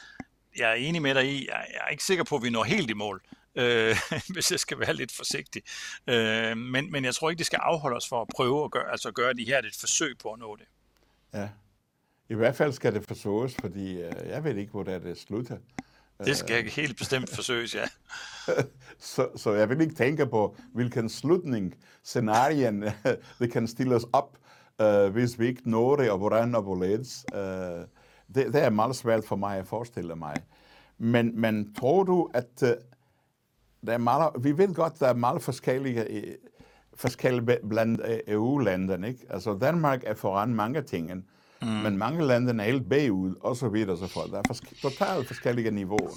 jeg 0.58 0.70
er 0.70 0.74
enig 0.74 1.02
med 1.02 1.14
dig 1.14 1.32
i, 1.32 1.46
jeg, 1.48 1.66
jeg 1.74 1.80
er 1.86 1.88
ikke 1.88 2.04
sikker 2.04 2.24
på, 2.24 2.36
at 2.36 2.42
vi 2.42 2.50
når 2.50 2.64
helt 2.64 2.90
i 2.90 2.92
mål 2.92 3.22
øh, 3.56 3.96
hvis 4.34 4.50
jeg 4.50 4.60
skal 4.60 4.80
være 4.80 4.94
lidt 4.94 5.12
forsigtig. 5.12 5.62
Øh, 6.06 6.56
men, 6.56 6.92
men 6.92 7.04
jeg 7.04 7.14
tror 7.14 7.30
ikke, 7.30 7.38
det 7.38 7.46
skal 7.46 7.58
afholde 7.62 7.96
os 7.96 8.08
for 8.08 8.20
at 8.20 8.28
prøve 8.36 8.64
at 8.64 8.70
gøre, 8.70 8.90
altså 8.90 9.10
gøre 9.10 9.34
de 9.34 9.44
her 9.44 9.58
et 9.58 9.76
forsøg 9.80 10.18
på 10.18 10.32
at 10.32 10.38
nå 10.38 10.56
det. 10.56 10.66
Ja. 11.34 11.48
I 12.28 12.34
hvert 12.34 12.56
fald 12.56 12.72
skal 12.72 12.94
det 12.94 13.04
forsøges, 13.04 13.56
fordi 13.60 14.00
øh, 14.02 14.12
jeg 14.26 14.44
ved 14.44 14.56
ikke, 14.56 14.70
hvor 14.70 14.82
det 14.82 14.94
er, 14.94 14.98
det 14.98 15.18
slutter. 15.18 15.56
Det 16.24 16.36
skal 16.36 16.64
øh. 16.64 16.70
helt 16.70 16.98
bestemt 16.98 17.34
forsøges, 17.34 17.74
ja. 17.74 17.84
så, 18.98 19.28
så 19.36 19.52
jeg 19.52 19.68
vil 19.68 19.80
ikke 19.80 19.94
tænke 19.94 20.26
på, 20.26 20.56
hvilken 20.74 21.08
slutning, 21.08 21.74
scenarien, 22.04 22.84
det 23.38 23.52
kan 23.52 23.68
stille 23.68 23.94
os 23.94 24.06
op, 24.12 24.38
uh, 24.82 25.12
hvis 25.12 25.38
vi 25.38 25.46
ikke 25.46 25.70
når 25.70 25.96
det, 25.96 26.10
og 26.10 26.18
hvordan 26.18 26.54
og 26.54 26.62
hvorledes. 26.62 27.24
Uh, 27.34 27.38
det, 28.34 28.52
det 28.52 28.62
er 28.62 28.70
meget 28.70 28.96
svært 28.96 29.24
for 29.24 29.36
mig 29.36 29.58
at 29.58 29.66
forestille 29.66 30.16
mig. 30.16 30.36
Men, 30.98 31.40
men 31.40 31.74
tror 31.74 32.02
du, 32.02 32.30
at 32.34 32.62
uh, 32.62 32.68
der 33.86 33.92
er 33.92 33.98
meget, 33.98 34.30
vi 34.40 34.58
ved 34.58 34.74
godt, 34.74 35.00
der 35.00 35.06
er 35.08 35.14
meget 35.14 35.42
forskellige, 35.42 36.36
forskellige 36.94 37.58
blandt 37.68 38.00
EU-landene. 38.28 39.08
Ikke? 39.08 39.26
Altså 39.30 39.58
Danmark 39.60 40.02
er 40.06 40.14
foran 40.14 40.54
mange 40.54 40.82
ting, 40.82 41.24
mm. 41.62 41.68
men 41.68 41.98
mange 41.98 42.24
lande 42.26 42.62
er 42.62 42.66
helt 42.66 42.88
bagud, 42.88 43.34
og 43.40 43.56
så 43.56 43.68
videre 43.68 43.92
og 43.92 43.98
så 43.98 44.06
fort. 44.06 44.30
Der 44.30 44.38
er 44.38 44.42
fors- 44.52 44.80
totalt 44.82 45.26
forskellige 45.26 45.70
niveauer. 45.70 46.10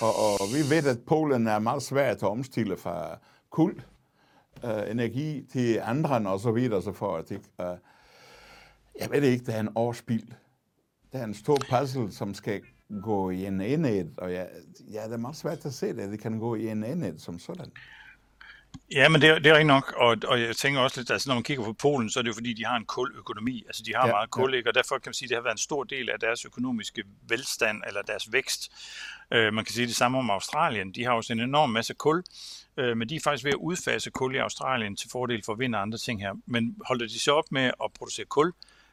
Og, 0.00 0.14
og 0.40 0.46
vi 0.54 0.76
ved, 0.76 0.86
at 0.86 0.98
Polen 1.06 1.46
er 1.46 1.58
meget 1.58 1.82
svært 1.82 2.16
at 2.16 2.22
omstille 2.22 2.76
fra 2.76 3.18
kul, 3.50 3.82
uh, 4.64 4.90
energi 4.90 5.46
til 5.52 5.80
andre 5.84 6.30
og 6.32 6.40
så 6.40 6.52
videre 6.52 6.76
og 6.76 6.82
så 6.82 6.92
fort. 6.92 7.30
Ikke? 7.30 7.44
Uh, 7.58 7.64
jeg 9.00 9.10
ved 9.10 9.22
ikke, 9.22 9.44
det 9.44 9.54
er 9.54 9.60
en 9.60 9.68
årspil. 9.74 10.34
Det 11.12 11.20
er 11.20 11.24
en 11.24 11.34
stor 11.34 11.58
puzzle, 11.70 12.12
som 12.12 12.34
skal 12.34 12.62
gå 13.02 13.30
i 13.30 13.46
en 13.46 13.60
enhed, 13.60 14.18
og 14.18 14.32
ja, 14.32 14.44
ja, 14.92 15.04
det 15.04 15.12
er 15.12 15.16
meget 15.16 15.36
svært 15.36 15.66
at 15.66 15.74
se 15.74 15.86
det, 15.86 16.10
det 16.10 16.20
kan 16.20 16.38
gå 16.38 16.54
i 16.54 16.68
en 16.68 16.84
enhed 16.84 17.18
som 17.18 17.38
sådan. 17.38 17.72
Ja, 18.92 19.08
men 19.08 19.20
det, 19.20 19.30
er, 19.30 19.38
det 19.38 19.46
er 19.46 19.56
ikke 19.56 19.68
nok, 19.68 19.94
og, 19.96 20.16
og 20.26 20.40
jeg 20.40 20.56
tænker 20.56 20.80
også 20.80 21.00
lidt, 21.00 21.10
altså 21.10 21.28
når 21.28 21.34
man 21.34 21.42
kigger 21.42 21.64
på 21.64 21.72
Polen, 21.72 22.10
så 22.10 22.18
er 22.18 22.22
det 22.22 22.28
jo 22.28 22.34
fordi, 22.34 22.52
de 22.52 22.64
har 22.64 22.76
en 22.76 22.84
kuløkonomi, 22.84 23.64
altså 23.66 23.82
de 23.86 23.94
har 23.94 24.06
ja, 24.06 24.12
meget 24.12 24.30
kul, 24.30 24.54
ja. 24.54 24.62
og 24.66 24.74
derfor 24.74 24.94
kan 24.94 25.08
man 25.08 25.14
sige, 25.14 25.26
at 25.26 25.28
det 25.28 25.36
har 25.36 25.42
været 25.42 25.54
en 25.54 25.58
stor 25.58 25.84
del 25.84 26.10
af 26.10 26.20
deres 26.20 26.44
økonomiske 26.44 27.04
velstand, 27.28 27.82
eller 27.86 28.02
deres 28.02 28.32
vækst. 28.32 28.72
Uh, 29.34 29.54
man 29.54 29.64
kan 29.64 29.74
sige 29.74 29.86
det 29.86 29.96
samme 29.96 30.18
om 30.18 30.30
Australien, 30.30 30.92
de 30.92 31.04
har 31.04 31.12
også 31.12 31.32
en 31.32 31.40
enorm 31.40 31.70
masse 31.70 31.94
kul, 31.94 32.22
uh, 32.76 32.96
men 32.96 33.08
de 33.08 33.16
er 33.16 33.20
faktisk 33.24 33.44
ved 33.44 33.52
at 33.52 33.58
udfase 33.58 34.10
kul 34.10 34.34
i 34.34 34.38
Australien 34.38 34.96
til 34.96 35.10
fordel 35.10 35.42
for 35.46 35.54
vind 35.54 35.74
og 35.74 35.82
andre 35.82 35.98
ting 35.98 36.20
her. 36.20 36.32
Men 36.46 36.76
holder 36.86 37.06
de 37.06 37.18
så 37.18 37.32
op 37.32 37.44
med 37.50 37.64
at 37.84 37.92
producere 37.98 38.26
kul, 38.26 38.52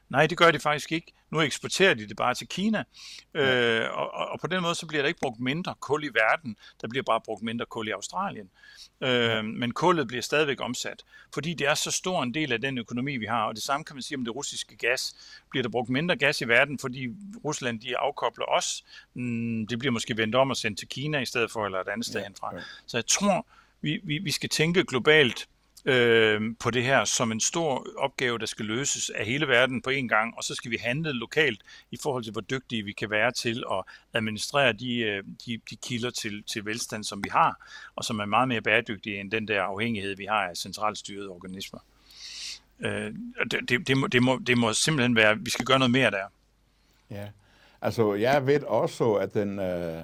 Nej, 0.10 0.28
det 0.28 0.38
gør 0.38 0.52
de 0.52 0.60
faktisk 0.60 0.92
ikke. 0.92 1.12
Nu 1.32 1.42
eksporterer 1.42 1.94
de 1.94 2.08
det 2.08 2.18
bare 2.18 2.34
til 2.34 2.48
Kina, 2.48 2.84
ja. 3.34 3.80
øh, 3.80 3.98
og, 3.98 4.12
og 4.12 4.40
på 4.40 4.48
den 4.48 4.62
måde 4.62 4.76
så 4.76 4.88
bliver 4.88 5.02
der 5.02 5.08
ikke 5.08 5.20
brugt 5.20 5.40
mindre 5.40 5.76
kul 5.80 6.04
i 6.04 6.08
verden, 6.08 6.58
der 6.82 6.88
bliver 6.88 7.04
bare 7.04 7.22
brugt 7.22 7.44
mindre 7.44 7.66
kul 7.66 7.88
i 7.88 7.92
Australien. 7.92 8.50
Øh, 9.02 9.10
ja. 9.10 9.42
Men 9.42 9.72
kullet 9.72 10.08
bliver 10.08 10.22
stadigvæk 10.22 10.62
omsat, 10.62 11.04
fordi 11.34 11.54
det 11.54 11.68
er 11.68 11.74
så 11.74 11.92
stor 11.92 12.24
en 12.24 12.34
del 12.34 12.52
af 12.52 12.62
den 12.62 12.78
økonomi, 12.78 13.18
vi 13.18 13.26
har, 13.26 13.44
og 13.44 13.56
det 13.56 13.64
samme 13.64 13.84
kan 13.84 13.96
man 13.96 14.04
sige 14.04 14.18
om 14.18 14.26
det 14.26 14.36
russiske 14.36 14.76
gas. 14.76 15.16
Bliver 15.50 15.64
der 15.64 15.70
brugt 15.70 15.90
mindre 15.90 16.16
gas 16.16 16.42
i 16.42 16.48
verden, 16.48 16.80
fordi 16.80 17.08
Rusland 17.46 17.80
de 17.80 17.98
afkobler 17.98 18.46
os? 18.46 18.86
Mm, 19.14 19.68
det 19.68 19.80
bliver 19.80 19.92
måske 19.92 20.18
vendt 20.18 20.36
om 20.36 20.50
og 20.50 20.58
sendt 20.58 20.80
til 20.80 20.88
Kina 20.88 21.20
i 21.20 21.26
stedet 21.26 21.52
for, 21.52 21.66
eller 21.66 21.80
et 21.80 21.88
andet 21.88 22.06
sted 22.06 22.20
ja. 22.20 22.26
henfra. 22.26 22.56
Ja. 22.56 22.62
Så 22.86 22.98
jeg 22.98 23.06
tror, 23.08 23.48
vi, 23.82 24.00
vi, 24.04 24.18
vi 24.18 24.32
skal 24.32 24.50
tænke 24.50 24.84
globalt 24.84 25.48
øh, 25.86 26.42
på 26.60 26.72
det 26.72 26.84
her 26.84 27.06
som 27.06 27.32
en 27.32 27.40
stor 27.40 27.88
opgave, 27.98 28.40
der 28.40 28.46
skal 28.46 28.66
løses 28.66 29.10
af 29.10 29.26
hele 29.26 29.48
verden 29.48 29.82
på 29.82 29.90
én 29.90 30.08
gang, 30.08 30.38
og 30.38 30.44
så 30.44 30.56
skal 30.56 30.72
vi 30.72 30.78
handle 30.78 31.12
lokalt 31.12 31.62
i 31.92 31.98
forhold 32.04 32.24
til, 32.24 32.32
hvor 32.32 32.42
dygtige 32.42 32.84
vi 32.84 32.92
kan 32.92 33.10
være 33.10 33.32
til 33.32 33.64
at 33.72 33.84
administrere 34.14 34.74
de, 34.74 34.98
øh, 34.98 35.24
de, 35.46 35.60
de 35.70 35.76
kilder 35.76 36.10
til, 36.10 36.44
til 36.44 36.66
velstand, 36.66 37.04
som 37.04 37.24
vi 37.24 37.30
har, 37.32 37.70
og 37.96 38.04
som 38.04 38.20
er 38.20 38.26
meget 38.26 38.48
mere 38.48 38.62
bæredygtige 38.62 39.20
end 39.20 39.32
den 39.32 39.48
der 39.48 39.62
afhængighed, 39.62 40.16
vi 40.16 40.26
har 40.26 40.48
af 40.50 40.58
centralstyrede 40.58 41.30
organismer. 41.30 41.80
Øh, 42.80 43.14
det, 43.52 43.70
det, 43.70 43.88
det, 43.88 43.98
må, 43.98 44.08
det, 44.08 44.24
må, 44.24 44.40
det 44.48 44.58
må 44.58 44.74
simpelthen 44.74 45.16
være, 45.16 45.40
vi 45.40 45.50
skal 45.50 45.66
gøre 45.66 45.80
noget 45.80 45.92
mere 45.92 46.12
der. 46.12 46.28
Ja, 47.10 47.28
altså 47.82 48.14
jeg 48.14 48.48
ved 48.48 48.64
også, 48.64 49.14
at 49.14 49.34
den 49.34 49.60
øh, 49.60 50.04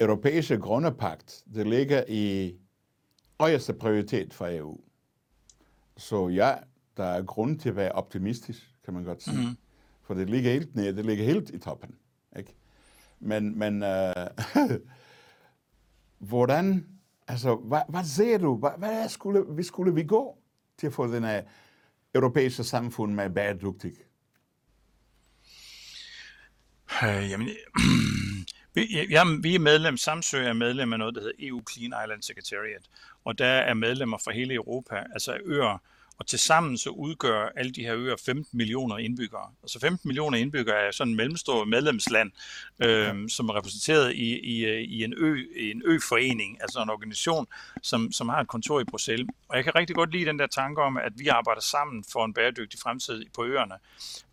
europæiske 0.00 0.58
grundepagt, 0.58 1.42
det 1.54 1.66
ligger 1.66 2.04
i 2.08 2.54
højeste 3.40 3.74
prioritet 3.74 4.34
for 4.34 4.46
EU. 4.58 4.80
Så 5.96 6.28
ja, 6.28 6.54
der 6.96 7.04
er 7.04 7.22
grund 7.22 7.58
til 7.58 7.68
at 7.68 7.76
være 7.76 7.92
optimistisk, 7.92 8.74
kan 8.84 8.94
man 8.94 9.04
godt 9.04 9.22
sige. 9.22 9.48
Mm. 9.48 9.56
For 10.02 10.14
det 10.14 10.30
ligger 10.30 10.50
helt 10.50 10.74
nede, 10.74 10.96
det 10.96 11.06
ligger 11.06 11.24
helt 11.24 11.50
i 11.50 11.58
toppen. 11.58 11.94
Ikke? 12.38 12.54
Men, 13.20 13.58
men 13.58 13.82
øh, 13.82 14.14
hvordan, 16.18 16.86
altså, 17.28 17.54
hvad, 17.54 17.80
hvad 17.88 18.04
ser 18.04 18.38
du, 18.38 18.56
hvad, 18.56 18.70
hvad 18.78 19.08
skulle, 19.08 19.44
vi 19.48 19.62
skulle 19.62 19.94
vi 19.94 20.02
gå 20.02 20.38
til 20.78 20.86
at 20.86 20.92
få 20.92 21.06
den 21.06 21.24
her 21.24 21.42
europæiske 22.14 22.64
samfund 22.64 23.14
med 23.14 23.30
bæredygtig? 23.30 23.92
Øh, 27.02 27.30
jamen, 27.30 27.48
vi, 28.74 29.06
ja, 29.10 29.24
vi 29.40 29.54
er 29.54 29.58
medlem, 29.58 29.96
Samsø 29.96 30.44
er 30.44 30.52
medlem 30.52 30.92
af 30.92 30.98
noget, 30.98 31.14
der 31.14 31.20
hedder 31.20 31.34
EU 31.38 31.62
Clean 31.72 32.04
Island 32.04 32.22
Secretariat, 32.22 32.82
og 33.24 33.38
der 33.38 33.46
er 33.46 33.74
medlemmer 33.74 34.18
fra 34.24 34.32
hele 34.32 34.54
Europa, 34.54 35.04
altså 35.12 35.38
øer, 35.44 35.78
og 36.18 36.26
tilsammen 36.26 36.78
så 36.78 36.90
udgør 36.90 37.48
alle 37.56 37.72
de 37.72 37.82
her 37.82 37.96
øer 37.96 38.16
15 38.16 38.58
millioner 38.58 38.98
indbyggere. 38.98 39.50
Altså 39.62 39.80
15 39.80 40.08
millioner 40.08 40.38
indbyggere 40.38 40.76
er 40.76 40.90
sådan 40.90 41.10
en 41.10 41.16
mellemstor 41.16 41.64
medlemsland, 41.64 42.32
øh, 42.82 43.28
som 43.28 43.48
er 43.48 43.56
repræsenteret 43.56 44.14
i, 44.14 44.38
i, 44.38 44.66
i 44.84 45.04
en, 45.04 45.14
ø, 45.16 45.46
i 45.56 45.70
en 45.70 45.82
øforening, 45.84 46.62
altså 46.62 46.82
en 46.82 46.90
organisation, 46.90 47.46
som, 47.82 48.12
som 48.12 48.28
har 48.28 48.40
et 48.40 48.48
kontor 48.48 48.80
i 48.80 48.84
Bruxelles. 48.84 49.26
Og 49.48 49.56
jeg 49.56 49.64
kan 49.64 49.74
rigtig 49.74 49.96
godt 49.96 50.12
lide 50.12 50.24
den 50.24 50.38
der 50.38 50.46
tanke 50.46 50.82
om, 50.82 50.96
at 50.96 51.12
vi 51.16 51.28
arbejder 51.28 51.60
sammen 51.60 52.04
for 52.12 52.24
en 52.24 52.34
bæredygtig 52.34 52.80
fremtid 52.80 53.24
på 53.34 53.44
øerne. 53.44 53.74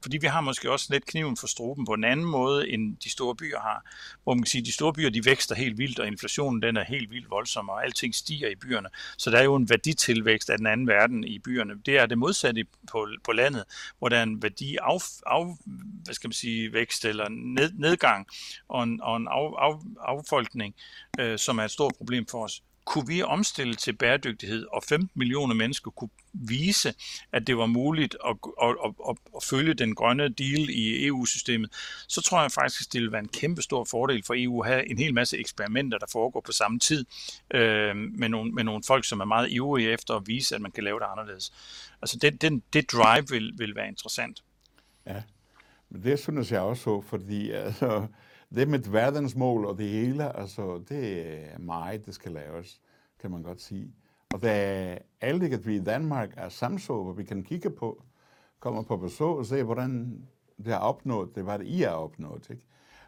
Fordi 0.01 0.17
vi 0.17 0.27
har 0.27 0.41
måske 0.41 0.71
også 0.71 0.87
lidt 0.89 1.05
kniven 1.05 1.37
for 1.37 1.47
struben 1.47 1.85
på 1.85 1.93
en 1.93 2.03
anden 2.03 2.25
måde, 2.25 2.69
end 2.69 2.97
de 2.97 3.09
store 3.09 3.35
byer 3.35 3.59
har. 3.59 3.85
Hvor 4.23 4.33
man 4.33 4.43
kan 4.43 4.47
sige, 4.47 4.59
at 4.59 4.65
de 4.65 4.71
store 4.71 4.93
byer 4.93 5.09
de 5.09 5.25
vækster 5.25 5.55
helt 5.55 5.77
vildt, 5.77 5.99
og 5.99 6.07
inflationen 6.07 6.61
den 6.61 6.77
er 6.77 6.83
helt 6.83 7.11
vildt 7.11 7.29
voldsom, 7.29 7.69
og 7.69 7.83
alting 7.83 8.15
stiger 8.15 8.49
i 8.49 8.55
byerne. 8.55 8.89
Så 9.17 9.31
der 9.31 9.37
er 9.37 9.43
jo 9.43 9.55
en 9.55 9.69
værditilvækst 9.69 10.49
af 10.49 10.57
den 10.57 10.67
anden 10.67 10.87
verden 10.87 11.23
i 11.23 11.39
byerne, 11.39 11.70
byerne. 11.75 11.81
Det 11.85 11.97
er 11.97 12.05
det 12.05 12.17
modsatte 12.17 12.65
på, 12.91 13.07
på 13.23 13.31
landet, 13.31 13.63
hvor 13.99 14.09
der 14.09 14.17
er 14.17 14.23
en 14.23 14.43
værdi 14.43 14.77
af, 14.81 14.97
af 15.27 15.57
hvad 16.03 16.13
skal 16.13 16.27
man 16.27 16.33
sige, 16.33 16.73
vækst 16.73 17.05
eller 17.05 17.29
ned, 17.29 17.71
nedgang 17.73 18.27
og 18.67 18.83
en, 18.83 19.01
og 19.01 19.17
en 19.17 19.27
af, 19.27 19.69
af, 19.69 19.79
affolkning, 19.99 20.75
øh, 21.19 21.37
som 21.37 21.57
er 21.57 21.63
et 21.63 21.71
stort 21.71 21.93
problem 21.97 22.25
for 22.27 22.43
os 22.43 22.63
kunne 22.85 23.07
vi 23.07 23.21
omstille 23.21 23.75
til 23.75 23.93
bæredygtighed, 23.93 24.65
og 24.73 24.83
15 24.83 25.09
millioner 25.15 25.55
mennesker 25.55 25.91
kunne 25.91 26.09
vise, 26.33 26.93
at 27.31 27.47
det 27.47 27.57
var 27.57 27.65
muligt 27.65 28.17
at, 28.25 28.37
at, 28.61 28.69
at, 28.85 28.93
at, 29.09 29.15
at 29.35 29.43
følge 29.43 29.73
den 29.73 29.95
grønne 29.95 30.29
deal 30.29 30.69
i 30.69 31.07
EU-systemet, 31.07 31.69
så 32.07 32.21
tror 32.21 32.41
jeg 32.41 32.51
faktisk, 32.51 32.81
at 32.81 32.93
det 32.93 33.01
vil 33.01 33.11
være 33.11 33.21
en 33.21 33.27
kæmpe 33.27 33.61
stor 33.61 33.83
fordel 33.83 34.23
for 34.25 34.33
EU 34.37 34.61
at 34.61 34.67
have 34.67 34.91
en 34.91 34.97
hel 34.97 35.13
masse 35.13 35.37
eksperimenter, 35.37 35.97
der 35.97 36.05
foregår 36.11 36.41
på 36.41 36.51
samme 36.51 36.79
tid, 36.79 37.05
øh, 37.53 37.95
med, 37.95 38.29
nogle, 38.29 38.51
med 38.51 38.63
nogle 38.63 38.83
folk, 38.87 39.05
som 39.05 39.19
er 39.19 39.25
meget 39.25 39.51
ivrige 39.51 39.91
efter 39.91 40.13
at 40.13 40.27
vise, 40.27 40.55
at 40.55 40.61
man 40.61 40.71
kan 40.71 40.83
lave 40.83 40.99
det 40.99 41.05
anderledes. 41.05 41.53
Altså 42.01 42.17
det, 42.21 42.41
det, 42.41 42.63
det 42.73 42.91
drive 42.91 43.25
vil, 43.29 43.53
vil 43.57 43.75
være 43.75 43.87
interessant. 43.87 44.43
Ja, 45.05 45.21
men 45.89 46.03
det 46.03 46.19
synes 46.19 46.51
jeg 46.51 46.61
også 46.61 47.01
fordi 47.01 47.51
altså, 47.51 48.07
det 48.55 48.67
med 48.67 48.79
verdensmål 48.79 49.65
og 49.65 49.77
det 49.77 49.89
hele, 49.89 50.37
altså, 50.37 50.83
det 50.89 51.21
er 51.53 51.59
meget, 51.59 52.05
det 52.05 52.15
skal 52.15 52.31
laves, 52.31 52.81
kan 53.19 53.31
man 53.31 53.43
godt 53.43 53.61
sige. 53.61 53.93
Og 54.33 54.41
det 54.41 54.49
er 54.51 54.97
alt 55.21 55.43
at 55.43 55.67
vi 55.67 55.75
i 55.75 55.83
Danmark 55.83 56.33
er 56.37 56.49
samså, 56.49 57.03
hvor 57.03 57.13
vi 57.13 57.23
kan 57.23 57.43
kigge 57.43 57.69
på, 57.69 58.03
komme 58.59 58.85
på 58.85 58.97
besøg 58.97 59.27
og 59.27 59.45
se, 59.45 59.63
hvordan 59.63 60.21
det 60.57 60.73
er 60.73 60.77
opnået, 60.77 61.35
det 61.35 61.45
var 61.45 61.57
det, 61.57 61.67
I 61.67 61.81
har 61.81 61.89
opnået. 61.89 62.49
Ikke? 62.49 62.65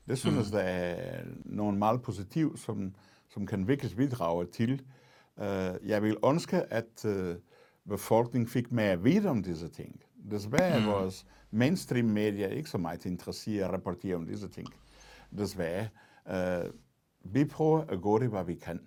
Det 0.07 0.17
synes 0.17 0.51
mm. 0.51 0.57
jeg 0.57 0.91
er 0.91 1.23
noget 1.45 1.77
meget 1.77 2.01
positivt, 2.01 2.59
som, 2.59 2.95
som 3.29 3.47
kan 3.47 3.67
virkelig 3.67 3.97
bidrage 3.97 4.45
til. 4.45 4.81
Uh, 5.37 5.89
jeg 5.89 6.03
vil 6.03 6.17
ønske, 6.25 6.73
at 6.73 7.05
uh, 7.05 7.35
befolkningen 7.89 8.47
fik 8.47 8.71
mere 8.71 8.91
at 8.91 9.03
vide 9.03 9.29
om 9.29 9.43
disse 9.43 9.67
ting. 9.67 10.01
Desværre 10.31 10.69
er 10.69 10.79
mm. 10.79 10.85
vores 10.85 11.25
mainstream 11.51 12.05
media 12.05 12.47
ikke 12.47 12.69
så 12.69 12.77
meget 12.77 13.05
interesseret 13.05 13.63
at 13.63 13.73
rapportere 13.73 14.15
om 14.15 14.27
disse 14.27 14.47
ting 14.47 14.67
desværre. 15.37 15.87
Uh, 16.25 16.71
vi 17.23 17.45
prøver 17.45 17.81
at 17.81 18.01
gå 18.01 18.19
det, 18.19 18.29
hvad 18.29 18.43
vi 18.43 18.55
kan, 18.55 18.79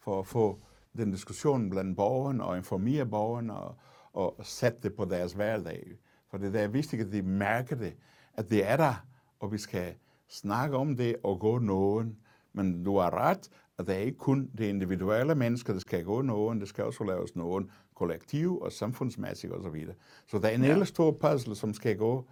for 0.00 0.18
at 0.18 0.26
få 0.26 0.58
den 0.96 1.10
diskussion 1.10 1.70
blandt 1.70 1.96
borgerne 1.96 2.44
og 2.44 2.56
informere 2.56 3.06
borgerne 3.06 3.54
og, 3.54 3.76
og 4.12 4.36
sætte 4.42 4.78
det 4.82 4.94
på 4.94 5.04
deres 5.04 5.32
hverdag. 5.32 5.86
For 6.30 6.38
det 6.38 6.56
er 6.56 6.68
vigtigt, 6.68 7.02
at 7.02 7.12
de 7.12 7.22
mærker 7.22 7.76
det, 7.76 7.96
at 8.34 8.50
det 8.50 8.70
er 8.70 8.76
der, 8.76 9.06
og 9.40 9.52
vi 9.52 9.58
skal 9.58 9.94
snakke 10.28 10.76
om 10.76 10.96
det 10.96 11.16
og 11.24 11.40
gå 11.40 11.58
nogen. 11.58 12.18
Men 12.52 12.84
du 12.84 12.98
har 12.98 13.14
ret, 13.14 13.48
at 13.78 13.86
det 13.86 13.94
er 13.94 13.98
ikke 13.98 14.18
kun 14.18 14.50
det 14.58 14.64
individuelle 14.64 15.34
mennesker, 15.34 15.72
der 15.72 15.80
skal 15.80 16.04
gå 16.04 16.22
nogen, 16.22 16.60
det 16.60 16.68
skal 16.68 16.84
også 16.84 17.04
laves 17.04 17.36
nogen 17.36 17.70
kollektiv 17.94 18.58
og 18.58 18.72
samfundsmæssigt 18.72 19.52
osv. 19.52 19.86
Så, 19.86 19.92
så 20.26 20.38
der 20.38 20.48
er 20.48 20.54
en 20.54 20.64
ja. 20.64 20.74
hel 20.74 20.86
stor 20.86 21.10
puzzle, 21.10 21.54
som 21.54 21.74
skal 21.74 21.96
gå 21.96 22.26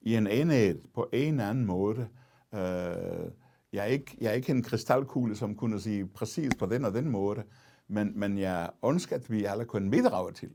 i 0.00 0.16
en 0.16 0.26
enhed 0.26 0.80
på 0.94 1.08
en 1.12 1.34
eller 1.34 1.50
anden 1.50 1.66
måde. 1.66 2.08
Øh, 2.54 3.30
jeg, 3.72 3.82
er 3.82 3.84
ikke, 3.84 4.16
jeg 4.20 4.30
er 4.30 4.34
ikke 4.34 4.50
en 4.50 4.62
krystalkugle, 4.62 5.36
som 5.36 5.54
kunne 5.54 5.80
sige 5.80 6.06
præcis 6.06 6.52
på 6.58 6.66
den 6.66 6.84
og 6.84 6.94
den 6.94 7.08
måde, 7.08 7.42
men, 7.88 8.12
men 8.18 8.38
jeg 8.38 8.70
ønsker, 8.84 9.16
at 9.16 9.30
vi 9.30 9.44
alle 9.44 9.64
kunne 9.64 9.90
bidrage 9.90 10.32
til 10.32 10.50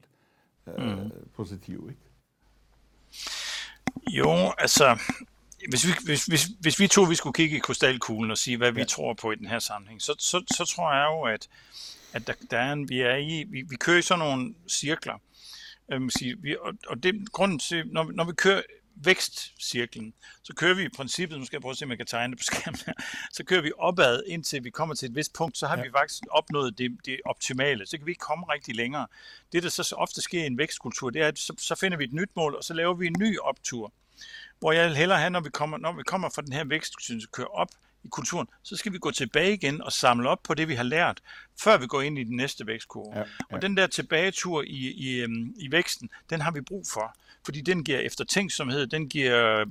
øh, 0.68 1.04
mm. 1.04 1.12
positivt. 1.36 1.92
Ikke? 1.92 2.02
Jo, 4.08 4.54
altså, 4.58 5.00
hvis 5.70 5.88
vi, 5.88 5.92
hvis, 6.06 6.26
hvis, 6.26 6.44
hvis 6.60 6.80
vi 6.80 6.88
to 6.88 7.04
vi 7.04 7.16
skulle 7.16 7.34
kigge 7.34 7.58
i 7.58 7.60
krystalkuglen 7.60 8.32
og 8.32 8.38
sige, 8.38 8.58
hvad 8.58 8.72
vi 8.72 8.80
ja. 8.80 8.86
tror 8.86 9.14
på 9.14 9.32
i 9.32 9.36
den 9.36 9.48
her 9.48 9.60
sammenhæng, 9.60 10.02
så, 10.02 10.16
så, 10.20 10.44
så 10.56 10.66
tror 10.76 10.94
jeg 10.94 11.06
jo, 11.06 11.22
at, 11.34 11.48
at 12.14 12.28
der, 12.28 12.34
der 12.52 12.58
er 12.58 12.74
en, 12.74 12.90
vi, 12.90 13.02
er 13.02 13.16
i, 13.16 13.46
vi, 13.50 13.62
vi 13.70 13.76
kører 13.76 13.98
i 13.98 14.02
sådan 14.02 14.20
nogle 14.20 14.56
cirkler. 14.70 15.22
Øh, 15.92 16.02
sige, 16.18 16.36
vi, 16.42 16.56
og, 16.62 16.74
og 16.88 17.04
det 17.04 17.32
grunden 17.32 17.60
til, 17.60 17.88
når, 17.88 18.12
når 18.12 18.24
vi 18.24 18.34
kører 18.34 18.62
vækstcirklen, 19.04 20.14
så 20.44 20.54
kører 20.54 20.74
vi 20.74 20.84
i 20.84 20.90
princippet, 20.90 21.40
nu 21.40 21.46
skal 21.46 21.58
jeg 21.58 21.62
prøve 21.62 21.72
at 21.72 21.78
se, 21.78 21.86
om 21.86 21.90
jeg 21.90 21.98
kan 21.98 22.08
tegne 22.08 22.32
det 22.32 22.40
på 22.40 22.44
skærmen 22.44 22.80
her, 22.86 22.94
så 23.32 23.44
kører 23.44 23.62
vi 23.62 23.72
opad, 23.78 24.24
indtil 24.28 24.64
vi 24.64 24.70
kommer 24.70 24.96
til 24.96 25.10
et 25.10 25.16
vist 25.16 25.34
punkt, 25.34 25.58
så 25.58 25.68
har 25.68 25.78
ja. 25.78 25.84
vi 25.84 25.90
faktisk 25.92 26.24
opnået 26.30 26.78
det, 26.78 26.98
det 27.06 27.20
optimale. 27.26 27.86
Så 27.86 27.98
kan 27.98 28.06
vi 28.06 28.12
ikke 28.12 28.20
komme 28.20 28.46
rigtig 28.54 28.76
længere. 28.76 29.08
Det, 29.52 29.64
der 29.64 29.70
så 29.70 29.96
ofte 29.98 30.22
sker 30.22 30.44
i 30.44 30.46
en 30.46 30.58
vækstkultur, 30.58 31.10
det 31.10 31.22
er, 31.22 31.28
at 31.28 31.40
så, 31.40 31.54
så 31.58 31.76
finder 31.76 31.98
vi 31.98 32.04
et 32.04 32.14
nyt 32.14 32.30
mål, 32.36 32.56
og 32.56 32.64
så 32.64 32.74
laver 32.74 32.94
vi 32.94 33.08
en 33.08 33.16
ny 33.20 33.40
optur. 33.40 33.94
Hvor 34.60 34.72
jeg 34.72 34.96
hellere 34.96 35.20
have, 35.20 35.30
når 35.30 35.40
vi 35.40 35.50
kommer, 35.50 35.78
når 35.78 35.94
vi 35.94 36.04
kommer 36.04 36.30
fra 36.30 36.42
den 36.42 36.54
her 36.54 36.64
vækstkultur, 36.64 37.30
kører 37.32 37.48
op, 37.48 37.70
i 38.04 38.08
kulturen, 38.08 38.48
så 38.64 38.78
skal 38.78 38.94
vi 38.94 38.98
gå 38.98 39.12
tilbage 39.12 39.54
igen 39.54 39.82
og 39.82 39.92
samle 39.92 40.30
op 40.30 40.44
på 40.44 40.54
det, 40.54 40.68
vi 40.68 40.76
har 40.76 40.84
lært, 40.84 41.22
før 41.60 41.78
vi 41.78 41.88
går 41.88 42.02
ind 42.02 42.20
i 42.20 42.24
den 42.24 42.36
næste 42.36 42.68
vækstkurve. 42.68 43.18
Ja, 43.18 43.20
ja. 43.20 43.26
Og 43.56 43.62
den 43.62 43.78
der 43.78 43.88
tilbagetur 43.88 44.62
i, 44.62 44.92
i, 44.92 45.22
øhm, 45.22 45.54
i 45.58 45.72
væksten, 45.72 46.10
den 46.30 46.42
har 46.42 46.52
vi 46.52 46.62
brug 46.62 46.86
for, 46.94 47.18
fordi 47.46 47.62
den 47.62 47.84
giver 47.84 48.00
eftertænksomhed, 48.00 48.88
den 48.88 49.10
giver 49.10 49.60
øh, 49.60 49.66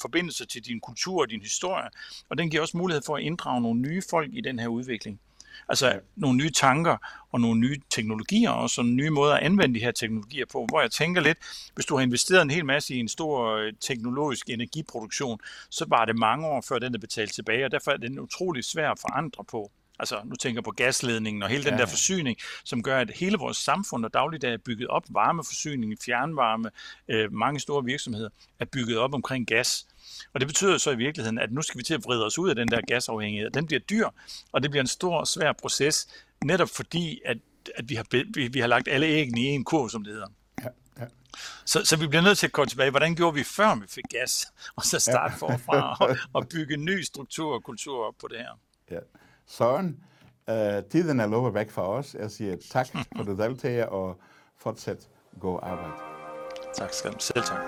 forbindelse 0.00 0.46
til 0.46 0.64
din 0.64 0.80
kultur 0.80 1.20
og 1.20 1.30
din 1.30 1.42
historie, 1.42 1.88
og 2.28 2.38
den 2.38 2.50
giver 2.50 2.62
også 2.62 2.76
mulighed 2.76 3.02
for 3.06 3.16
at 3.16 3.22
inddrage 3.22 3.60
nogle 3.60 3.80
nye 3.80 4.02
folk 4.10 4.30
i 4.32 4.40
den 4.40 4.58
her 4.58 4.68
udvikling. 4.68 5.20
Altså 5.68 6.00
nogle 6.16 6.36
nye 6.36 6.50
tanker 6.50 6.96
og 7.32 7.40
nogle 7.40 7.60
nye 7.60 7.80
teknologier 7.90 8.50
og 8.50 8.70
nogle 8.76 8.92
nye 8.92 9.10
måder 9.10 9.34
at 9.34 9.42
anvende 9.42 9.74
de 9.74 9.84
her 9.84 9.90
teknologier 9.90 10.46
på, 10.52 10.66
hvor 10.68 10.80
jeg 10.80 10.90
tænker 10.90 11.20
lidt, 11.20 11.38
hvis 11.74 11.86
du 11.86 11.96
har 11.96 12.02
investeret 12.02 12.42
en 12.42 12.50
hel 12.50 12.64
masse 12.64 12.94
i 12.94 12.98
en 12.98 13.08
stor 13.08 13.56
øh, 13.56 13.72
teknologisk 13.80 14.50
energiproduktion, 14.50 15.40
så 15.70 15.84
var 15.88 16.04
det 16.04 16.18
mange 16.18 16.46
år 16.46 16.64
før 16.68 16.78
den 16.78 16.94
er 16.94 16.98
betalt 16.98 17.32
tilbage, 17.32 17.64
og 17.64 17.70
derfor 17.70 17.90
er 17.90 17.96
den 17.96 18.18
utrolig 18.18 18.64
svær 18.64 18.90
at 18.90 18.98
forandre 18.98 19.44
på. 19.44 19.70
Altså, 20.00 20.20
nu 20.24 20.36
tænker 20.36 20.58
jeg 20.58 20.64
på 20.64 20.70
gasledningen 20.70 21.42
og 21.42 21.48
hele 21.48 21.64
den 21.64 21.72
ja. 21.72 21.78
der 21.78 21.86
forsyning, 21.86 22.36
som 22.64 22.82
gør, 22.82 22.98
at 22.98 23.10
hele 23.14 23.38
vores 23.38 23.56
samfund 23.56 24.04
og 24.04 24.14
dagligdag 24.14 24.52
er 24.52 24.58
bygget 24.64 24.88
op. 24.88 25.04
Varmeforsyning, 25.08 25.94
fjernvarme, 26.04 26.70
øh, 27.08 27.32
mange 27.32 27.60
store 27.60 27.84
virksomheder 27.84 28.28
er 28.60 28.64
bygget 28.64 28.98
op 28.98 29.14
omkring 29.14 29.46
gas. 29.46 29.86
Og 30.34 30.40
det 30.40 30.48
betyder 30.48 30.78
så 30.78 30.90
i 30.90 30.96
virkeligheden, 30.96 31.38
at 31.38 31.52
nu 31.52 31.62
skal 31.62 31.78
vi 31.78 31.82
til 31.82 31.94
at 31.94 32.04
vride 32.04 32.26
os 32.26 32.38
ud 32.38 32.48
af 32.48 32.56
den 32.56 32.68
der 32.68 32.80
gasafhængighed. 32.86 33.50
Den 33.50 33.66
bliver 33.66 33.80
dyr, 33.80 34.08
og 34.52 34.62
det 34.62 34.70
bliver 34.70 34.82
en 34.82 34.86
stor, 34.86 35.24
svær 35.24 35.52
proces, 35.52 36.08
netop 36.44 36.68
fordi, 36.68 37.20
at, 37.24 37.38
at 37.74 37.88
vi, 37.88 37.94
har, 37.94 38.06
vi, 38.34 38.48
vi 38.48 38.60
har 38.60 38.66
lagt 38.66 38.88
alle 38.88 39.06
æggene 39.06 39.40
i 39.40 39.44
en 39.44 39.64
kurv, 39.64 39.88
som 39.88 40.04
det 40.04 40.12
hedder. 40.12 40.28
Ja, 40.62 40.68
ja. 41.00 41.06
Så, 41.64 41.84
så 41.84 41.96
vi 41.96 42.06
bliver 42.06 42.22
nødt 42.22 42.38
til 42.38 42.46
at 42.46 42.52
gå 42.52 42.64
tilbage. 42.64 42.90
Hvordan 42.90 43.14
gjorde 43.14 43.34
vi 43.34 43.44
før 43.44 43.74
vi 43.74 43.86
fik 43.88 44.04
gas? 44.10 44.46
Og 44.76 44.84
så 44.84 44.98
starte 44.98 45.32
ja. 45.32 45.38
forfra 45.38 45.96
og, 46.04 46.16
og 46.32 46.48
bygge 46.48 46.74
en 46.74 46.84
ny 46.84 47.02
struktur 47.02 47.54
og 47.54 47.64
kultur 47.64 48.06
op 48.06 48.14
på 48.20 48.28
det 48.28 48.38
her. 48.38 48.58
Ja. 48.90 48.98
Søren, 49.50 50.04
øh, 50.50 50.84
tiden 50.90 51.20
er 51.20 51.26
løbet 51.26 51.54
væk 51.54 51.70
fra 51.70 51.88
os. 51.88 52.14
Jeg 52.14 52.30
siger 52.30 52.56
tak 52.70 52.86
for 53.16 53.24
det 53.24 53.38
deltager 53.38 53.86
og 53.86 54.16
fortsæt 54.56 55.08
god 55.40 55.58
arbejde. 55.62 55.92
Tak 56.74 56.92
skal 56.92 57.12
du. 57.12 57.16
Selv 57.18 57.44
tak. 57.44 57.62